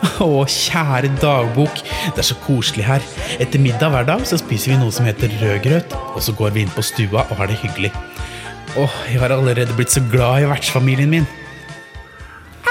Å, 0.26 0.46
kjære 0.50 1.12
dagbok, 1.22 1.82
det 2.16 2.24
er 2.24 2.26
så 2.26 2.38
koselig 2.46 2.86
her. 2.88 3.04
Etter 3.40 3.62
middag 3.62 3.94
hver 3.94 4.08
dag 4.08 4.24
så 4.26 4.40
spiser 4.42 4.74
vi 4.74 4.80
noe 4.82 4.94
som 4.94 5.06
heter 5.06 5.30
rødgrøt, 5.42 5.94
og 6.16 6.22
så 6.26 6.34
går 6.38 6.56
vi 6.56 6.66
inn 6.66 6.74
på 6.74 6.84
stua 6.86 7.28
og 7.28 7.38
har 7.38 7.52
det 7.52 7.60
hyggelig. 7.62 7.92
Åh, 8.82 8.98
jeg 9.12 9.22
har 9.22 9.34
allerede 9.36 9.76
blitt 9.78 9.94
så 9.94 10.02
glad 10.12 10.42
i 10.42 10.50
vertsfamilien 10.50 11.12
min. 11.12 11.28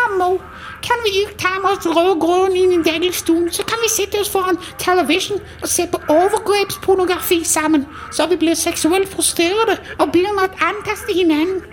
Ammo, 0.01 0.39
kan 0.83 1.03
vi 1.05 1.11
ikke 1.23 1.37
ta 1.41 1.53
med 1.63 1.71
oss 1.73 1.89
rødgrønn 1.89 2.57
inn 2.57 2.73
en 2.77 2.85
deilig 2.85 3.15
stuen, 3.15 3.51
Så 3.53 3.65
kan 3.69 3.79
vi 3.83 3.91
sitte 3.93 4.21
oss 4.21 4.31
foran 4.31 4.59
television 4.79 5.41
og 5.63 5.69
se 5.69 5.87
på 5.87 6.01
overgrepspornografi 6.09 7.45
sammen, 7.45 7.87
så 8.13 8.27
vi 8.27 8.37
blir 8.37 8.55
seksuelt 8.55 9.09
frustrerte 9.09 9.79
og 9.99 10.13
begynner 10.13 10.49
å 10.49 10.71
antaste 10.71 11.13
hverandre. 11.13 11.67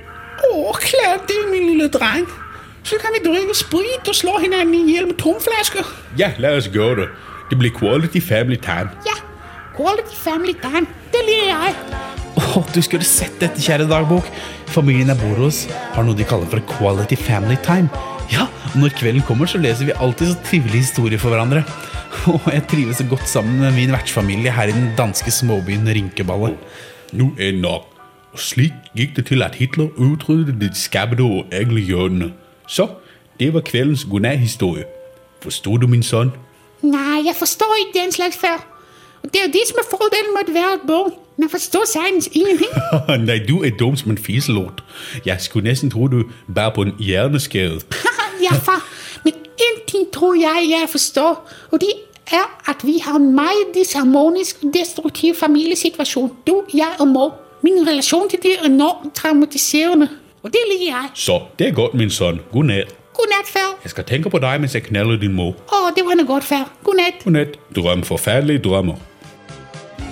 Å, 0.47 0.73
klart 0.77 1.25
det, 1.29 1.39
min 1.51 1.71
lille 1.71 1.87
dreng. 1.89 2.27
Så 2.83 2.99
kan 3.01 3.15
vi 3.15 3.23
drikke 3.23 3.55
sprit 3.57 4.07
og 4.07 4.15
slå 4.15 4.37
hverandre 4.39 4.77
i 4.77 4.93
hjel 4.93 5.09
med 5.09 5.17
tomflasker. 5.21 5.87
Ja, 6.19 6.31
lad 6.37 6.61
os 6.61 6.69
gøre 6.71 7.01
det. 7.01 7.07
Det 7.49 7.57
bliver 7.59 7.73
quality 7.73 8.21
family 8.21 8.57
time. 8.57 8.91
Ja, 9.07 9.17
quality 9.75 10.15
family 10.15 10.53
time. 10.61 10.87
Det 11.11 11.23
liker 11.27 11.51
jeg. 11.53 11.75
Å, 12.37 12.61
du 12.73 12.81
skulle 12.85 13.07
sett 13.07 13.39
dette, 13.41 13.61
kjære 13.61 13.87
dagbok. 13.89 14.27
Familien 14.69 15.09
jeg 15.09 15.19
bor 15.23 15.41
hos, 15.47 15.65
har 15.95 16.05
noe 16.05 16.17
de 16.17 16.27
kaller 16.27 16.49
for 16.51 16.61
quality 16.77 17.17
family 17.17 17.57
time. 17.65 17.89
Ja, 18.31 18.47
og 18.73 18.79
når 18.81 18.95
kvelden 18.97 19.23
kommer, 19.23 19.47
så 19.47 19.59
leser 19.61 19.87
vi 19.87 19.95
alltid 19.95 20.33
så 20.33 20.39
trivelige 20.49 20.83
historier 20.83 21.21
for 21.21 21.31
hverandre. 21.31 21.63
Og 22.33 22.47
jeg 22.51 22.65
trives 22.67 22.99
så 22.99 23.05
godt 23.07 23.27
sammen 23.29 23.59
med 23.61 23.75
min 23.75 23.91
vertsfamilie 23.91 24.51
her 24.51 24.67
i 24.67 24.75
den 24.75 24.89
danske 24.97 25.31
småbyen 25.31 25.87
Rynkeballe. 25.87 26.57
Nå 27.13 27.29
er 27.37 27.53
det 27.53 27.61
nok. 27.61 27.87
Og 28.35 28.39
slik 28.43 28.73
gikk 28.97 29.15
det 29.15 29.25
til, 29.29 29.43
at 29.43 29.55
Hitler 29.55 29.87
utryddet 29.95 30.59
de 30.61 30.69
skabte 30.75 31.23
og 31.23 31.45
englehjørnene. 31.55 32.33
Så, 32.67 32.89
det 33.39 33.53
var 33.53 33.63
kveldens 33.63 34.03
godnatt-historie. 34.05 34.83
Forsto 35.41 35.77
du, 35.77 35.87
min 35.87 36.03
sønn? 36.03 36.33
Nei, 36.83 37.23
jeg 37.25 37.35
forstår 37.39 37.79
ikke 37.79 37.99
den 37.99 38.11
slags 38.11 38.37
før. 38.37 38.59
Og 39.23 39.31
det 39.31 39.39
er 39.39 39.47
jo 39.47 39.55
det 39.55 39.63
som 39.69 39.79
er 39.81 39.87
fordelen 39.87 40.35
med 40.35 40.51
å 40.51 40.57
være 40.57 40.75
et 40.81 40.85
barn. 40.89 41.15
Man 41.37 41.49
forstår 41.49 41.85
sagtens 41.85 42.29
ingenting. 42.31 42.69
Nei, 43.27 43.39
du 43.47 43.61
er 43.63 43.69
dum 43.79 43.95
som 43.95 44.11
en 44.11 44.17
fiselort. 44.17 44.83
Jeg 45.25 45.37
skulle 45.39 45.69
næsten 45.69 45.91
tro, 45.91 46.07
du 46.07 46.23
bærer 46.55 46.73
på 46.75 46.81
en 46.81 46.95
hjerneskade. 46.99 47.79
ja, 48.45 48.53
far. 48.57 48.87
Men 49.23 49.33
en 49.33 49.81
ting 49.87 50.11
tror 50.13 50.33
jeg 50.33 50.67
jeg 50.69 50.89
forstår, 50.89 51.49
og 51.71 51.81
det 51.81 51.93
er 52.31 52.69
at 52.69 52.75
vi 52.83 52.97
har 52.97 53.15
en 53.15 53.35
meget 53.35 53.67
disharmonisk 53.73 54.63
og 54.63 54.71
destruktiv 54.73 55.35
familiesituasjon. 55.35 56.31
Du, 56.47 56.63
jeg 56.73 56.91
og 56.99 57.07
mor. 57.07 57.35
Min 57.63 57.87
relasjon 57.87 58.29
til 58.29 58.39
det 58.43 58.51
er 58.59 58.65
enormt 58.65 59.15
traumatiserende. 59.15 60.09
Og 60.43 60.53
det 60.53 60.59
liker 60.71 60.85
jeg. 60.85 61.09
Så, 61.13 61.41
det 61.59 61.67
er 61.67 61.71
godt, 61.71 61.93
min 61.93 62.09
søn. 62.09 62.39
Godnat. 62.51 62.95
Godnat, 63.13 63.45
far. 63.45 63.79
Jeg 63.83 63.89
skal 63.89 64.03
tenke 64.03 64.29
på 64.29 64.39
deg 64.39 64.61
mens 64.61 64.75
jeg 64.75 64.83
knaller 64.83 65.17
din 65.17 65.33
mor. 65.33 65.55
Å, 65.73 65.89
det 65.95 66.05
var 66.05 66.17
noe 66.19 66.27
godt, 66.29 66.43
far. 66.43 66.69
Godnat. 66.83 67.23
Godnat. 67.23 67.57
Drøm 67.75 68.03
forferdelige 68.03 68.59
drømmer. 68.59 68.95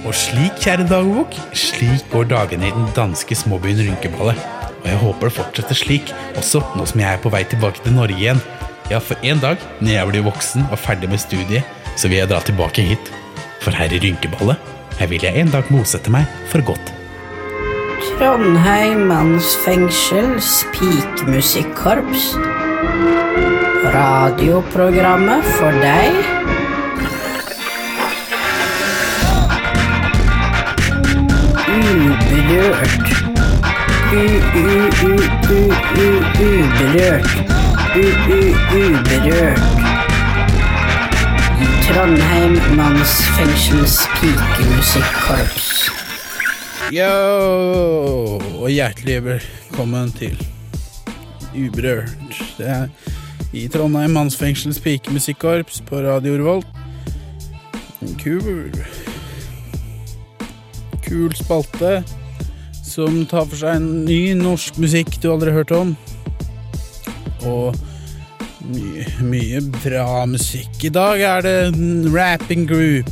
Og 0.05 0.13
slik, 0.13 0.59
kjære 0.62 0.85
dagbok, 0.85 1.33
slik 1.57 2.03
går 2.12 2.27
dagene 2.29 2.67
i 2.69 2.74
den 2.75 2.85
danske 2.93 3.35
småbyen 3.38 3.81
Rynkeballe. 3.88 4.35
Og 4.83 4.85
jeg 4.91 5.00
håper 5.01 5.31
det 5.31 5.35
fortsetter 5.39 5.79
slik, 5.79 6.12
også 6.38 6.62
nå 6.77 6.85
som 6.85 7.01
jeg 7.01 7.09
er 7.09 7.24
på 7.24 7.31
vei 7.33 7.41
tilbake 7.50 7.81
til 7.81 7.95
Norge 7.95 8.13
igjen. 8.13 8.41
Ja, 8.91 9.00
for 9.01 9.17
en 9.25 9.41
dag, 9.41 9.57
når 9.81 9.95
jeg 9.95 10.12
blir 10.12 10.27
voksen 10.27 10.67
og 10.69 10.77
ferdig 10.77 11.09
med 11.09 11.24
studiet, 11.24 11.65
så 11.97 12.12
vil 12.12 12.21
jeg 12.21 12.29
dra 12.29 12.38
tilbake 12.45 12.85
hit. 12.85 13.09
For 13.65 13.74
her 13.74 13.89
i 13.89 14.01
Rynkeballe, 14.03 14.59
her 15.00 15.09
vil 15.09 15.25
jeg 15.25 15.41
en 15.41 15.50
dag 15.50 15.65
bosette 15.74 16.13
meg 16.13 16.29
for 16.53 16.62
godt. 16.69 16.93
Trondheim 18.15 19.07
mannsfengsels 19.09 20.62
pikemusikkorps. 20.77 22.35
Radioprogrammet 23.95 25.50
for 25.57 25.81
deg. 25.81 26.54
Uberørt. 32.55 33.09
U-u-u-u-uberørt. 34.13 35.31
U-u-uberørt. 37.95 39.59
Trondheim 41.83 42.55
mannsfengsels 42.77 43.97
pikemusikkorps. 44.21 45.67
Yo, 46.95 48.39
og 48.62 48.69
hjertelig 48.71 49.19
velkommen 49.27 50.12
til 50.15 50.47
Uberørt. 51.51 52.43
Det 52.57 52.67
er 52.71 52.88
i 53.51 53.67
Trondheim 53.67 54.15
mannsfengsels 54.15 54.79
pikemusikkorps 54.79 55.83
på 55.83 55.95
Radio 56.07 56.33
Revolt. 56.39 56.67
Kul 58.24 58.71
Kul 61.03 61.35
spalte 61.35 62.03
som 62.95 63.25
tar 63.27 63.43
for 63.49 63.59
seg 63.59 63.75
en 63.75 63.87
ny 64.07 64.19
norsk 64.39 64.77
musikk 64.79 65.17
du 65.19 65.27
aldri 65.33 65.51
har 65.51 65.63
hørt 65.63 65.73
om. 65.75 65.91
Og 67.43 67.75
mye, 68.71 69.05
mye 69.25 69.61
bra 69.81 70.23
musikk. 70.29 70.79
I 70.87 70.93
dag 70.95 71.23
er 71.27 71.43
det 71.43 71.57
rapping 72.13 72.63
group. 72.69 73.09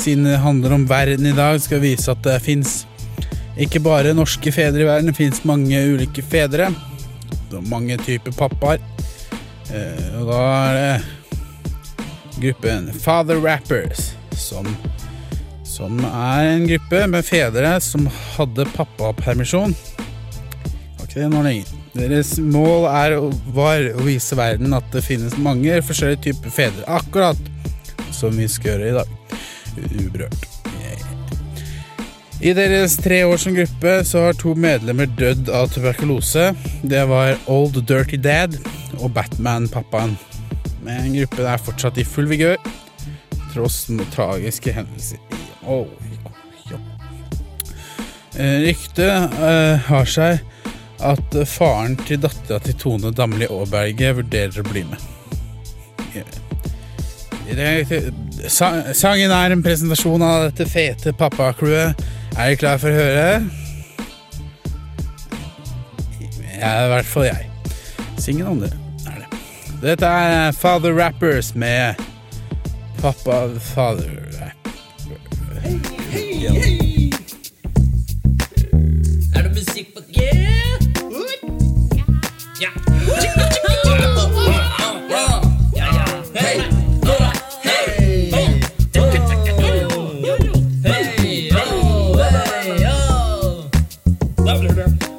Siden 0.00 0.24
det 0.24 0.40
handler 0.40 0.72
om 0.78 0.86
verden 0.88 1.28
i 1.28 1.36
dag, 1.36 1.60
skal 1.60 1.82
vise 1.84 2.08
at 2.14 2.22
det 2.24 2.38
fins 2.46 2.84
ikke 3.60 3.82
bare 3.84 4.16
norske 4.16 4.52
fedre 4.54 4.86
i 4.86 4.88
verden, 4.88 5.10
det 5.10 5.18
fins 5.18 5.42
mange 5.44 5.76
ulike 5.92 6.24
fedre. 6.24 6.70
Er 7.50 7.66
mange 7.68 7.98
typer 8.00 8.32
pappaer. 8.32 8.80
Eh, 9.68 10.16
og 10.22 10.30
da 10.30 10.40
er 10.48 10.78
det 10.78 12.40
gruppen 12.40 12.88
Father 12.96 13.42
Rappers, 13.44 14.14
som, 14.32 14.64
som 15.80 16.02
er 16.04 16.44
en 16.44 16.66
gruppe 16.68 17.06
med 17.08 17.24
fedre 17.24 17.70
som 17.80 18.04
hadde 18.34 18.66
pappapermisjon. 18.74 19.72
Har 20.98 21.06
ikke 21.06 21.22
det 21.22 21.28
nå 21.32 21.40
lenger. 21.46 21.70
Deres 21.94 22.34
mål 22.38 22.84
er, 22.90 23.16
var 23.56 23.86
å 23.96 24.04
vise 24.04 24.36
verden 24.38 24.76
at 24.76 24.86
det 24.92 25.02
finnes 25.06 25.38
mange 25.40 25.80
forskjellige 25.86 26.26
typer 26.28 26.52
fedre, 26.52 26.84
akkurat 26.84 27.40
som 28.12 28.36
vi 28.36 28.46
skal 28.50 28.74
gjøre 28.74 28.90
i 28.90 28.96
dag. 28.98 29.16
Uberørt. 29.96 30.46
I 32.40 32.54
deres 32.56 32.94
tre 33.00 33.18
år 33.28 33.40
som 33.40 33.56
gruppe 33.56 33.98
så 34.08 34.26
har 34.26 34.36
to 34.40 34.54
medlemmer 34.56 35.08
dødd 35.16 35.50
av 35.52 35.68
tuberkulose. 35.72 36.50
Det 36.88 37.02
var 37.08 37.34
Old 37.52 37.82
Dirty 37.88 38.20
Dad 38.20 38.56
og 39.00 39.10
Batman-pappaen. 39.16 40.16
Men 40.84 41.12
gruppen 41.16 41.48
er 41.48 41.60
fortsatt 41.60 42.00
i 42.00 42.08
full 42.08 42.28
vigør, 42.28 42.56
tross 43.52 43.86
tragiske 44.16 44.72
hendelser. 44.76 45.39
Eh, 48.40 48.58
Ryktet 48.64 49.40
eh, 49.42 49.76
har 49.90 50.06
seg 50.08 50.40
at 51.00 51.36
faren 51.48 51.96
til 52.04 52.20
dattera 52.22 52.60
til 52.64 52.76
Tone 52.78 53.12
Damli 53.16 53.48
Aaberge 53.48 54.12
vurderer 54.20 54.60
å 54.60 54.66
bli 54.68 54.84
med. 54.88 55.08
Sangen 58.48 59.32
er 59.34 59.54
en 59.54 59.64
presentasjon 59.64 60.22
av 60.22 60.48
dette 60.48 60.68
fete 60.70 61.14
pappacrewet. 61.16 62.04
Er 62.36 62.52
dere 62.52 62.60
klar 62.60 62.78
for 62.82 62.92
å 62.92 63.00
høre? 63.00 63.40
Ja, 66.60 66.72
i 66.84 66.90
hvert 66.92 67.08
fall 67.08 67.26
jeg. 67.30 67.48
Singen 68.20 68.46
andre 68.52 68.70
er 69.08 69.24
det. 69.24 69.42
Dette 69.82 70.06
er 70.06 70.52
Father 70.56 70.94
Rappers 70.94 71.54
med 71.58 72.00
Pappa 73.00 73.46
Father 73.72 74.59
Er 79.34 79.42
det 79.42 79.50
musikk 79.54 79.94
på 79.94 80.00
G? 80.14 80.20
Ja. 82.60 82.70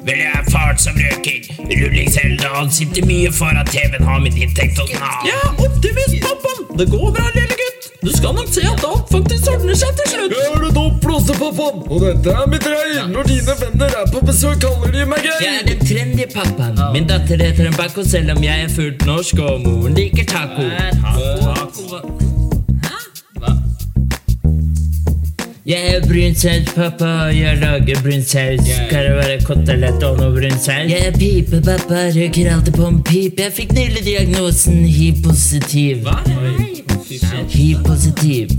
Vel, 0.04 0.18
jeg 0.18 0.32
er 0.34 0.50
fart 0.50 0.80
som 0.80 0.92
røker. 0.96 1.38
Rullingselda, 1.58 2.48
han 2.54 2.70
sitter 2.70 3.06
mye 3.06 3.32
foran 3.32 3.66
TV-en, 3.66 4.04
har 4.04 4.20
min 4.20 4.36
inntekt 4.36 4.78
og 4.82 4.88
knas. 4.88 5.22
Ja, 5.30 5.40
optimist, 5.64 6.16
pappaen! 6.26 6.78
Det 6.78 6.90
går 6.90 7.10
bra, 7.10 7.30
gutt. 7.34 7.41
Du 8.02 8.10
skal 8.16 8.34
nok 8.34 8.48
se 8.50 8.62
at 8.66 8.84
alt 8.86 9.10
faktisk 9.14 9.44
ordner 9.52 9.76
seg 9.78 9.92
til 9.98 10.08
slutt. 10.12 10.32
Jeg 10.34 10.48
er 10.54 10.64
en 10.68 10.80
oppblåste, 10.80 11.36
pappaen, 11.38 11.84
og 11.86 12.02
dette 12.02 12.34
er 12.34 12.48
mitt 12.50 12.66
reir. 12.66 13.04
Når 13.12 13.30
dine 13.30 13.54
venner 13.60 13.94
er 14.00 14.10
på 14.10 14.24
besøk, 14.26 14.58
kaller 14.64 14.90
de 14.96 15.06
meg 15.12 15.28
Jeg 15.28 15.60
er 15.60 15.68
den 15.70 15.86
trendy 15.86 16.26
pappaen. 16.34 16.82
Min 16.96 17.06
datter 17.12 17.46
heter 17.46 17.70
en 17.70 17.78
Baco 17.78 18.02
selv 18.02 18.34
om 18.34 18.42
jeg 18.42 18.66
er 18.66 18.74
fullt 18.74 19.06
norsk, 19.06 19.46
og 19.46 19.62
moren 19.68 19.94
liker 19.94 20.26
taco. 20.34 20.66
taco. 21.06 21.32
taco. 21.46 22.31
Jeg 25.66 25.94
er 25.94 26.00
brun 26.08 26.34
saus, 26.34 26.72
pappa, 26.74 27.06
jeg 27.30 27.58
lager 27.60 28.00
brun 28.02 28.22
saus. 28.26 28.64
Skal 28.66 29.04
det 29.06 29.12
være 29.14 29.36
kotelett 29.46 30.02
og 30.02 30.16
noe 30.18 30.32
brun 30.34 30.56
saus? 30.58 30.88
Jeg 30.90 31.04
er 31.06 31.12
pipe, 31.14 31.60
pappa, 31.62 32.00
røyker 32.16 32.48
alltid 32.50 32.74
på 32.74 32.88
en 32.88 32.98
pip. 33.06 33.38
Jeg 33.38 33.52
fikk 33.54 33.70
nylig 33.76 34.02
diagnosen 34.08 34.80
hiv-positiv. 34.90 36.08
Hiv-positiv. 37.54 38.56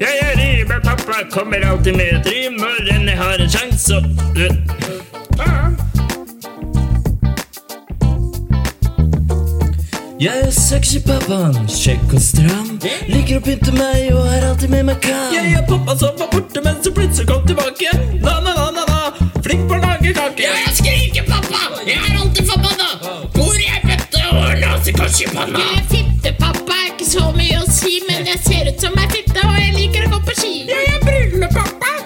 Jeg 0.00 0.20
er 0.26 0.36
rimepappa, 0.42 1.22
kommer 1.32 1.64
alltid 1.70 1.96
med 1.96 2.12
et 2.20 2.28
rim 2.34 2.60
når 2.60 2.92
enn 2.98 3.08
jeg 3.08 3.16
har 3.22 3.40
en 3.40 3.48
sjanse. 3.56 3.96
og- 3.96 4.06
sexy 10.20 11.00
pappaen, 11.00 11.54
kjekk 11.68 12.12
og 12.12 12.20
stram. 12.20 12.78
Liker 13.08 13.38
å 13.38 13.40
pynte 13.40 13.72
meg 13.72 14.10
og 14.12 14.26
er 14.28 14.44
alltid 14.50 14.68
med 14.68 14.84
meg 14.90 15.00
kam. 15.00 15.32
Jeg 15.32 15.54
er 15.56 15.64
pappa 15.64 15.96
som 15.96 16.12
var 16.18 16.28
borte, 16.28 16.60
men 16.60 16.76
som 16.84 16.92
plutselig 16.92 17.26
kom 17.28 17.46
tilbake. 17.46 17.88
Na, 18.20 18.40
na, 18.44 18.52
na, 18.52 18.70
na, 18.70 18.84
na. 18.84 19.30
Flink 19.40 19.64
på 19.68 19.78
å 19.78 19.80
lage 19.80 20.12
kake. 20.12 20.44
Ja, 20.44 20.52
jeg 20.66 20.76
skriker, 20.76 21.24
pappa! 21.24 21.80
Jeg 21.86 21.96
er 21.96 22.18
alltid 22.20 22.44
forbanna! 22.50 22.90
Hvor 23.32 23.56
jeg 23.56 23.80
bøtte 23.86 24.26
og 24.28 24.60
nasekors 24.60 25.20
i 25.24 25.28
panna! 25.32 25.58
Jeg 25.64 25.80
er 25.80 25.88
fitte, 25.94 26.34
pappa. 26.42 26.76
Er 26.76 26.92
ikke 26.92 27.08
så 27.08 27.30
mye 27.38 27.62
å 27.62 27.66
si, 27.72 27.96
men 28.10 28.28
jeg 28.28 28.42
ser 28.44 28.68
ut 28.68 28.84
som 28.84 29.00
ei 29.00 29.08
fitte, 29.14 29.40
og 29.40 29.56
jeg 29.56 29.76
liker 29.78 30.04
å 30.04 30.16
gå 30.18 30.24
på 30.28 30.36
ski. 30.42 30.54
Jeg 30.68 30.96
er 30.96 31.00
bryllepappa! 31.06 31.96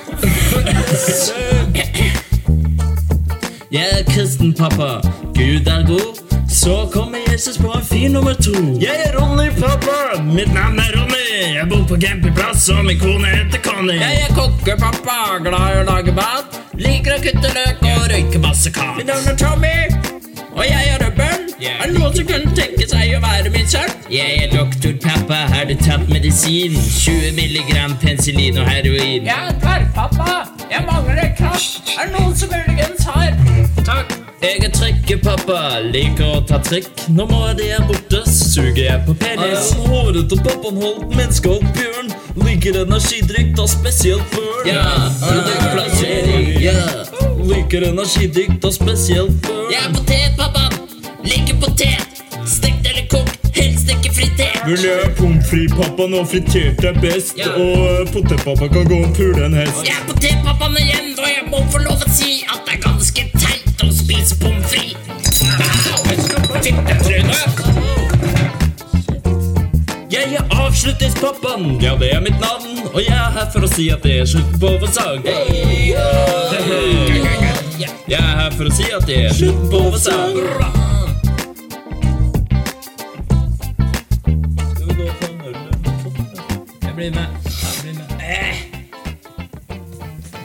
Jeg 3.75 3.89
er 3.91 4.05
kristen 4.07 4.55
pappa, 4.55 5.01
Gud 5.35 5.67
er 5.67 5.83
god. 5.91 6.24
Så 6.65 6.91
kommer 6.93 7.19
Jesus 7.33 7.59
på 7.59 7.73
en 7.73 7.85
fyr 7.85 8.09
nummer 8.09 8.35
to. 8.35 8.53
Jeg 8.81 8.97
er 9.07 9.19
Ronny, 9.19 9.51
pappa. 9.61 10.23
Mitt 10.23 10.53
navn 10.55 10.79
er 10.79 10.97
Ronny. 10.97 11.27
Jeg 11.55 11.67
bor 11.71 11.83
på 11.89 11.97
campingplass, 12.01 12.69
og 12.69 12.85
min 12.85 12.99
kone 12.99 13.27
heter 13.27 13.61
Conny. 13.67 13.99
Jeg 14.01 14.23
er 14.29 14.33
kokkepappa, 14.39 15.19
glad 15.45 15.67
i 15.75 15.83
å 15.83 15.85
lage 15.91 16.15
mat. 16.17 16.57
Liker 16.81 17.19
å 17.19 17.21
kutte 17.27 17.53
løk 17.59 17.85
og 17.91 18.09
røyke 18.15 18.41
masse 18.47 18.73
kat. 18.73 18.97
Mitt 18.97 19.13
navn 19.13 19.29
er 19.35 19.37
Tommy, 19.45 19.75
og 20.55 20.65
jeg 20.65 20.89
er 20.95 21.05
røbberen. 21.05 21.47
Er 21.61 21.85
det 21.85 21.99
noen 21.99 22.17
som 22.17 22.33
kunne 22.33 22.57
tenke 22.57 22.89
seg 22.89 23.13
å 23.13 23.23
være 23.29 23.53
min 23.53 23.69
sønn? 23.77 23.95
Jeg 24.17 24.41
er 24.47 24.57
doktor 24.57 24.97
pappa, 25.05 25.45
har 25.53 25.69
du 25.69 25.77
tatt 25.85 26.09
medisin? 26.09 26.81
20 26.81 27.37
milligram 27.43 27.99
penicillin 28.01 28.65
og 28.65 28.73
heroin. 28.73 29.29
Jeg 29.29 29.53
er 29.53 29.61
dvergpappa. 29.61 30.43
Jeg 30.73 30.89
mangler 30.89 31.35
kraft. 31.37 31.93
Er 31.99 32.09
det 32.09 32.17
noen 32.17 32.37
som 32.41 32.57
muligens 32.57 33.11
har? 33.13 33.37
Takk. 33.85 34.24
Jeg 34.45 34.61
er 34.61 34.73
trikkepappa, 34.77 35.59
liker 35.89 36.35
å 36.35 36.41
ta 36.45 36.59
trikk. 36.61 37.07
Når 37.17 37.31
Mari 37.31 37.71
er 37.73 37.85
borte, 37.89 38.19
suger 38.29 38.83
jeg 38.83 38.99
på 39.07 39.15
penis. 39.23 39.71
Er 39.73 39.79
han 39.79 39.95
hårete 39.95 40.37
pappaen 40.45 40.81
holdt 40.83 41.15
menneske 41.17 41.49
og 41.55 41.65
bjørn? 41.73 42.11
Liker 42.45 42.77
energidrikk, 42.83 43.55
da 43.57 43.65
spesielt 43.73 44.35
børn. 44.35 44.69
Ja, 44.69 44.83
produktplassering, 45.23 46.51
ja. 46.61 46.77
Liker 47.41 47.89
energidrikk, 47.89 48.59
da 48.61 48.73
spesielt 48.75 49.33
børn. 49.47 49.73
Jeg 49.73 49.81
er 49.81 49.97
potetpappa. 49.97 50.67
Liker 51.25 51.57
potet. 51.65 52.21
Stekt 52.45 52.85
eller 52.91 53.09
kokt, 53.09 53.49
helst 53.57 53.89
ikke 53.97 54.13
fritert. 54.13 54.61
Vil 54.69 54.85
jeg 54.85 55.07
er 55.07 55.17
pommes 55.17 55.49
frites-pappaen, 55.49 56.19
og 56.21 56.29
fritert 56.29 56.85
er 56.85 57.01
best. 57.01 57.33
Ja. 57.41 57.49
Og 57.57 58.13
potetpappa 58.13 58.69
kan 58.77 58.93
gå 58.93 59.01
og 59.09 59.17
pule 59.17 59.49
en 59.49 59.57
hest. 59.63 59.81
Jeg 59.89 59.97
er 59.97 60.05
potetpappaen 60.13 60.77
igjen, 60.85 61.15
og 61.17 61.33
jeg 61.33 61.49
må 61.49 61.65
få 61.73 61.81
lov 61.89 61.97
å 61.97 62.13
si 62.13 62.43
at 62.45 62.61
er 62.61 62.64
spise 64.05 64.37
pommes 64.39 64.67
frites. 64.69 65.43
Jeg 70.11 70.35
er 70.35 70.45
avslutningspappaen, 70.51 71.83
ja 71.83 71.97
det 72.01 72.15
er 72.15 72.21
mitt 72.21 72.41
navn. 72.41 72.89
Og 72.95 73.01
jeg 73.01 73.17
er 73.17 73.33
her 73.39 73.51
for 73.53 73.65
å 73.65 73.71
si 73.73 73.89
at 73.95 74.05
det 74.05 74.19
er 74.21 74.29
slutten 74.29 74.61
på 74.61 74.93
sang. 74.93 75.25
Jeg 78.05 78.21
er 78.21 78.35
her 78.43 78.53
for 78.55 78.69
å 78.69 78.75
si 78.77 78.91
at 78.93 79.09
det 79.09 79.25
er 79.25 79.33
slutten 79.41 79.71
på 79.73 79.87
vår 79.89 81.04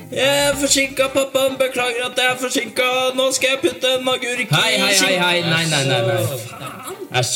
Jeg 0.09 0.49
er 0.49 0.55
forsinka, 0.57 1.07
pappaen. 1.13 1.55
Beklager 1.59 2.07
at 2.07 2.17
jeg 2.17 2.33
er 2.33 2.37
forsinka. 2.41 2.89
Nå 3.17 3.29
skal 3.35 3.55
jeg 3.55 3.61
putte 3.67 3.93
en 3.99 4.09
agurk 4.09 4.41
i 4.41 4.47
Hei, 4.55 4.71
hei, 4.81 4.93
hei, 4.97 5.15
hei, 5.21 5.39
nei, 5.45 5.63
nei, 5.69 5.83
nei, 5.85 6.01
nei. 6.09 7.17
Æsj. 7.19 7.35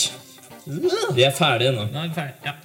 Vi 1.14 1.26
er 1.28 1.36
ferdige 1.38 1.76
nå. 1.76 1.90
Nå 1.94 2.06
er 2.06 2.10
vi 2.10 2.16
ferdig. 2.18 2.48
Ja. 2.48 2.56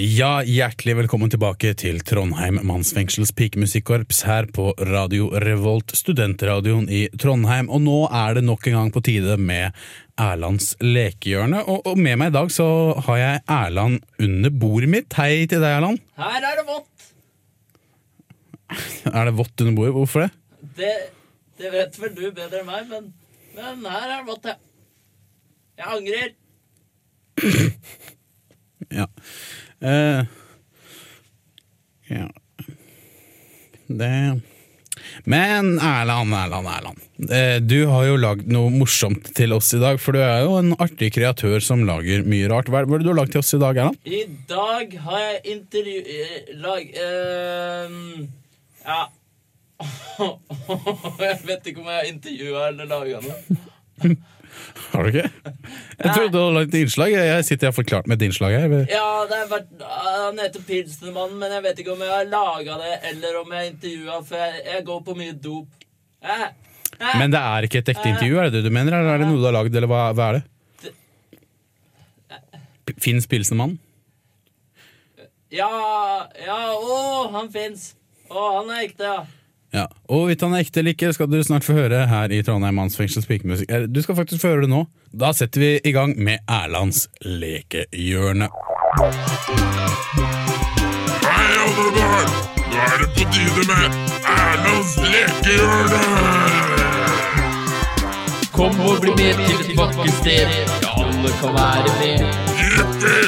Ja, 0.00 0.30
hjertelig 0.48 0.94
velkommen 1.02 1.28
tilbake 1.28 1.74
til 1.76 1.98
Trondheim 2.08 2.62
mannsfengsels 2.64 3.34
pikemusikkorps 3.36 4.22
her 4.24 4.46
på 4.48 4.70
Radio 4.88 5.26
Revolt, 5.44 5.92
studentradioen 5.92 6.86
i 6.88 7.02
Trondheim. 7.20 7.68
Og 7.68 7.82
nå 7.84 7.98
er 8.08 8.38
det 8.38 8.46
nok 8.48 8.70
en 8.70 8.78
gang 8.78 8.94
på 8.94 9.02
tide 9.04 9.36
med 9.36 9.76
Erlands 10.16 10.70
lekehjørne. 10.80 11.60
Og, 11.66 11.84
og 11.92 12.00
med 12.00 12.16
meg 12.22 12.32
i 12.32 12.36
dag 12.38 12.48
så 12.56 12.70
har 13.04 13.20
jeg 13.20 13.44
Erland 13.58 14.00
under 14.24 14.56
bordet 14.64 14.88
mitt. 14.96 15.12
Hei 15.20 15.44
til 15.44 15.60
deg, 15.60 15.76
Erland. 15.76 16.00
Her 16.16 16.40
er 16.40 16.62
det 16.62 16.66
vått. 16.72 16.88
Er 19.16 19.28
det 19.28 19.34
vått 19.38 19.64
under 19.64 19.74
bordet? 19.76 19.94
Hvorfor 19.96 20.26
det? 20.26 20.30
Det, 20.76 20.92
det 21.58 21.72
vet 21.72 21.98
vel 22.02 22.14
du 22.16 22.24
bedre 22.30 22.62
enn 22.62 22.68
meg, 22.68 22.86
men, 22.90 23.10
men 23.56 23.90
her 23.90 24.06
er 24.08 24.14
det 24.20 24.28
vått, 24.30 24.46
ja. 24.52 24.56
Jeg 25.82 25.86
angrer. 25.96 26.30
Ja. 28.92 29.06
Uh, 29.80 30.26
ja. 32.10 32.26
Det 33.86 34.40
Men 35.24 35.78
Erland, 35.78 36.34
Erland, 36.34 36.68
Erland. 36.68 36.98
Eh, 37.30 37.56
du 37.62 37.86
har 37.86 38.04
jo 38.06 38.18
lagd 38.20 38.50
noe 38.52 38.70
morsomt 38.74 39.30
til 39.36 39.54
oss 39.56 39.72
i 39.76 39.80
dag, 39.80 40.00
for 40.02 40.16
du 40.16 40.20
er 40.20 40.44
jo 40.44 40.58
en 40.58 40.74
artig 40.82 41.12
kreatør 41.16 41.62
som 41.64 41.86
lager 41.88 42.26
mye 42.28 42.50
rart. 42.52 42.68
Hva 42.68 42.82
er 42.82 42.90
det 42.90 43.06
du 43.06 43.12
har 43.12 43.20
lagd 43.22 43.34
til 43.34 43.42
oss 43.42 43.54
i 43.56 43.60
dag, 43.62 43.78
Erland? 43.78 43.98
I 44.04 44.24
dag 44.50 44.96
har 45.06 45.24
jeg 45.24 45.42
intervju... 45.56 45.98
eh, 46.18 46.54
lag... 46.62 46.94
ehm, 47.06 48.28
ja 48.86 49.02
Jeg 51.22 51.38
vet 51.48 51.66
ikke 51.70 51.82
om 51.82 51.88
jeg 51.90 51.96
har 51.96 52.08
intervjua 52.10 52.68
eller 52.70 52.86
laga 52.90 53.22
noe. 53.24 53.38
Har 54.92 55.06
du 55.06 55.08
ikke? 55.08 55.30
Jeg 55.32 56.12
trodde 56.12 56.32
du 56.32 56.38
hadde 56.38 56.54
lagd 56.56 56.74
et 56.74 56.82
innslag. 56.82 57.14
Jeg 57.14 57.44
sitter 57.48 57.70
har 57.70 57.74
forklart 57.76 58.08
med 58.10 58.20
et 58.20 58.26
innslag 58.28 58.54
her. 58.56 58.74
Ja, 58.90 59.06
det 59.28 59.38
har 59.38 59.48
vært, 59.50 59.70
Han 59.80 60.40
heter 60.42 60.64
Pilsnermannen, 60.66 61.38
men 61.40 61.54
jeg 61.56 61.64
vet 61.66 61.80
ikke 61.82 61.94
om 61.94 62.02
jeg 62.04 62.12
har 62.12 62.28
laga 62.28 62.76
det 62.82 62.92
eller 63.12 63.38
om 63.40 63.54
jeg 63.56 63.70
intervjua, 63.72 64.18
for 64.28 64.42
jeg, 64.42 64.64
jeg 64.68 64.84
går 64.90 65.00
på 65.06 65.16
mye 65.18 65.36
dop. 65.46 65.86
Eh, 66.22 66.44
eh, 66.98 67.14
Men 67.22 67.32
det 67.34 67.40
er 67.40 67.68
ikke 67.68 67.80
et 67.82 67.92
ekte 67.94 68.12
intervju, 68.12 68.36
er 68.38 68.50
det 68.50 68.58
det 68.58 68.64
du 68.68 68.74
mener? 68.74 68.98
Eller 68.98 69.14
er 69.14 69.24
det 69.24 69.30
noe 69.30 69.40
du 69.40 69.48
har 69.48 69.56
lagd, 69.56 69.78
eller 69.80 69.90
hva, 69.90 70.02
hva 70.18 70.28
er 70.28 70.40
det? 70.40 70.44
Fins 73.02 73.26
Pilsenmannen? 73.30 73.78
Ja, 75.52 75.68
ja, 76.40 76.60
å, 76.76 77.28
han 77.34 77.50
fins. 77.52 77.92
Å, 78.32 78.42
han 78.60 78.70
er 78.72 78.84
ekte, 78.86 79.04
ja. 79.04 79.22
Ja. 79.72 79.86
Og 80.12 80.22
hvorvidt 80.26 80.42
han 80.44 80.52
er 80.56 80.60
ekte 80.66 80.80
eller 80.82 80.92
ikke, 80.92 81.12
skal 81.16 81.28
du 81.32 81.38
snart 81.44 81.64
få 81.64 81.72
høre 81.76 82.02
her 82.10 82.32
i 82.36 82.42
Trondheim 82.44 82.76
mannsfengsels 82.76 83.24
pikemusikk. 83.28 83.70
Eh, 83.72 83.86
Du 83.88 84.02
skal 84.04 84.16
faktisk 84.18 84.42
få 84.44 84.50
høre 84.52 84.66
det 84.66 84.72
nå. 84.72 84.82
Da 85.12 85.30
setter 85.36 85.60
vi 85.64 85.70
i 85.88 85.92
gang 85.96 86.12
med 86.20 86.44
Erlands 86.48 87.06
lekehjørne. 87.24 88.48
Hei, 91.24 91.52
alle 91.64 91.88
barn! 91.96 92.30
Nå 92.72 92.84
er 92.84 93.00
det 93.02 93.08
på 93.16 93.24
tide 93.32 93.64
med 93.70 93.98
Erlands 94.36 94.94
lekehjørne! 95.08 96.02
Kom 98.52 98.76
og 98.84 99.00
bli 99.00 99.14
med 99.16 99.40
til 99.46 99.56
et 99.64 99.76
vakkert 99.78 100.16
sted. 100.20 100.56
Ja, 100.84 100.92
alle 101.00 101.32
kan 101.40 101.56
være 101.56 101.92
med. 102.02 102.51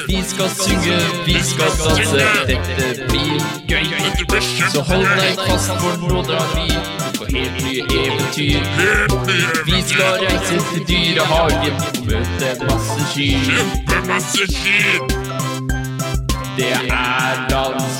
Vi 0.09 0.23
skal 0.27 0.51
synge, 0.51 0.99
vi 1.27 1.37
skal 1.43 1.71
danse. 1.85 2.27
Dette 2.47 3.07
blir 3.09 3.41
gøy. 3.69 3.85
Så 4.73 4.81
hold 4.81 5.07
deg 5.21 5.39
fast, 5.47 5.71
for 5.81 5.93
nå 6.01 6.23
drar 6.29 6.49
vi 6.55 6.67
ut 6.75 7.19
på 7.19 7.25
helt 7.33 7.57
nye 7.65 7.83
eventyr. 8.01 8.61
Vi 9.67 9.83
skal 9.89 10.13
reise 10.25 10.57
til 10.71 10.83
dyrehagen 10.89 11.77
og 11.81 12.07
møte 12.09 12.49
masse 12.65 13.01
kyr. 14.55 14.99
Det 16.57 16.73
er 16.91 17.49
dans 17.51 17.95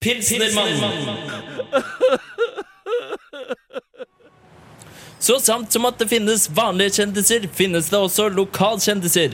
Pilsnermannen. 0.00 1.16
Så 5.18 5.40
samt 5.40 5.72
som 5.72 5.84
at 5.88 5.98
det 5.98 6.08
finnes 6.08 6.50
vanlige 6.54 6.90
kjendiser, 7.00 7.48
finnes 7.54 7.88
det 7.90 7.98
også 7.98 8.28
lokalkjendiser. 8.30 9.30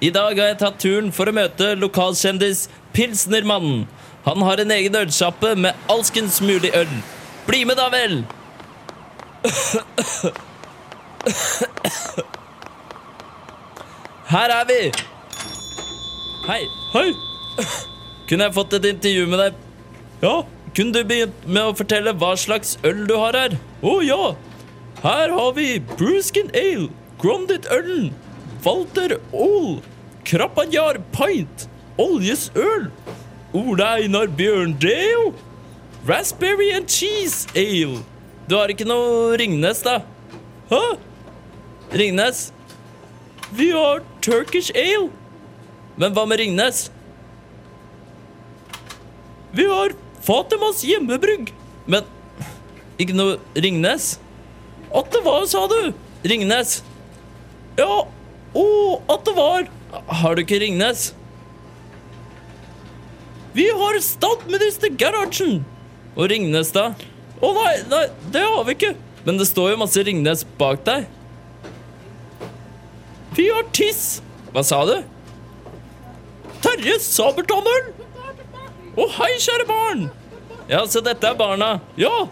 I 0.00 0.10
dag 0.10 0.34
har 0.34 0.46
jeg 0.50 0.58
tatt 0.58 0.80
turen 0.82 1.12
for 1.14 1.28
å 1.30 1.32
møte 1.36 1.74
lokalkjendis 1.78 2.68
Pilsnermannen. 2.96 3.86
Han 4.26 4.42
har 4.44 4.58
en 4.60 4.70
egen 4.74 4.96
ølsjappe 4.98 5.54
med 5.56 5.74
alskens 5.92 6.40
mulig 6.42 6.70
øl. 6.76 6.88
Bli 7.46 7.64
med, 7.64 7.76
da 7.78 7.88
vel! 7.94 8.24
Her 14.34 14.48
er 14.58 14.64
vi! 14.68 14.92
Hei. 16.50 16.62
Hei! 16.92 17.08
Kunne 18.28 18.44
jeg 18.46 18.54
fått 18.54 18.72
et 18.78 18.84
intervju 18.92 19.26
med 19.30 19.38
deg? 19.44 19.52
Ja. 20.22 20.44
Kunne 20.76 20.94
du 20.94 21.04
begynt 21.04 21.46
med 21.46 21.66
å 21.66 21.74
fortelle 21.74 22.12
hva 22.14 22.34
slags 22.38 22.76
øl 22.86 23.02
du 23.08 23.16
har 23.18 23.34
her? 23.34 23.56
Å 23.82 23.96
ja! 24.06 24.34
Her 25.02 25.32
har 25.32 25.54
vi 25.56 25.78
Bruskin 25.96 26.50
Ale. 26.54 26.90
Grondit-ølen. 27.20 28.12
Walter 28.64 29.16
Aall. 29.32 29.80
Krapanjar 30.28 31.00
Pint. 31.16 31.66
Oljes 31.98 32.50
Øl. 32.54 32.90
Ola 33.56 33.96
Einar 33.98 34.28
Bjørndeo. 34.38 35.32
Raspberry 36.06 36.70
and 36.76 36.88
Cheese 36.88 37.48
Ale. 37.56 38.04
Du 38.48 38.56
har 38.56 38.70
ikke 38.72 38.86
noe 38.88 39.36
Ringnes, 39.40 39.82
da? 39.82 40.00
Hæ? 40.70 40.82
Ringnes? 41.96 42.50
Vi 43.56 43.70
har 43.72 44.04
Turkish 44.22 44.70
Ale. 44.76 45.10
Men 45.96 46.14
hva 46.14 46.26
med 46.28 46.40
Ringnes? 46.40 46.86
Vi 49.56 49.66
har 49.66 49.96
Fatimas 50.24 50.82
hjemmebrygg. 50.84 51.52
Men 51.90 52.08
ikke 53.00 53.16
noe 53.16 53.38
Ringnes? 53.56 54.14
At 54.92 55.10
det 55.14 55.22
var, 55.24 55.46
sa 55.48 55.64
du? 55.70 55.92
Ringnes? 56.26 56.80
Ja, 57.78 58.02
å, 58.52 58.64
at 59.08 59.24
det 59.28 59.34
var. 59.36 59.68
Har 60.20 60.36
du 60.36 60.42
ikke 60.44 60.60
Ringnes? 60.62 61.10
Vi 63.54 63.66
har 63.74 63.98
statsminister 64.04 64.92
Gerhardsen. 64.98 65.62
Og 66.16 66.28
Ringnes, 66.30 66.72
da? 66.74 66.90
Å 67.40 67.52
nei, 67.56 67.72
nei, 67.90 68.02
det 68.34 68.42
har 68.44 68.66
vi 68.66 68.76
ikke. 68.76 68.92
Men 69.24 69.40
det 69.40 69.48
står 69.48 69.72
jo 69.72 69.80
masse 69.80 70.04
Ringnes 70.06 70.44
bak 70.60 70.84
deg. 70.86 71.08
Vi 73.36 73.48
har 73.48 73.66
Tiss. 73.74 74.20
Hva 74.52 74.62
sa 74.66 74.82
du? 74.88 74.96
Terje 76.60 76.98
Sabeltannøl. 77.00 77.92
Å, 78.98 79.06
hei, 79.20 79.32
kjære 79.38 79.66
barn. 79.68 80.06
Ja, 80.70 80.84
så 80.90 81.02
dette 81.04 81.26
er 81.26 81.36
barna. 81.38 81.76
Ja. 81.98 82.26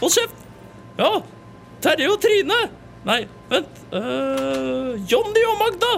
Hold 0.00 0.14
kjeft. 0.14 0.46
Ja. 1.00 1.10
Terje 1.84 2.08
og 2.12 2.20
Trine. 2.20 2.60
Nei, 3.08 3.20
vent. 3.48 3.82
Uh, 3.92 4.96
Jonny 5.08 5.44
og 5.48 5.60
Magda. 5.60 5.92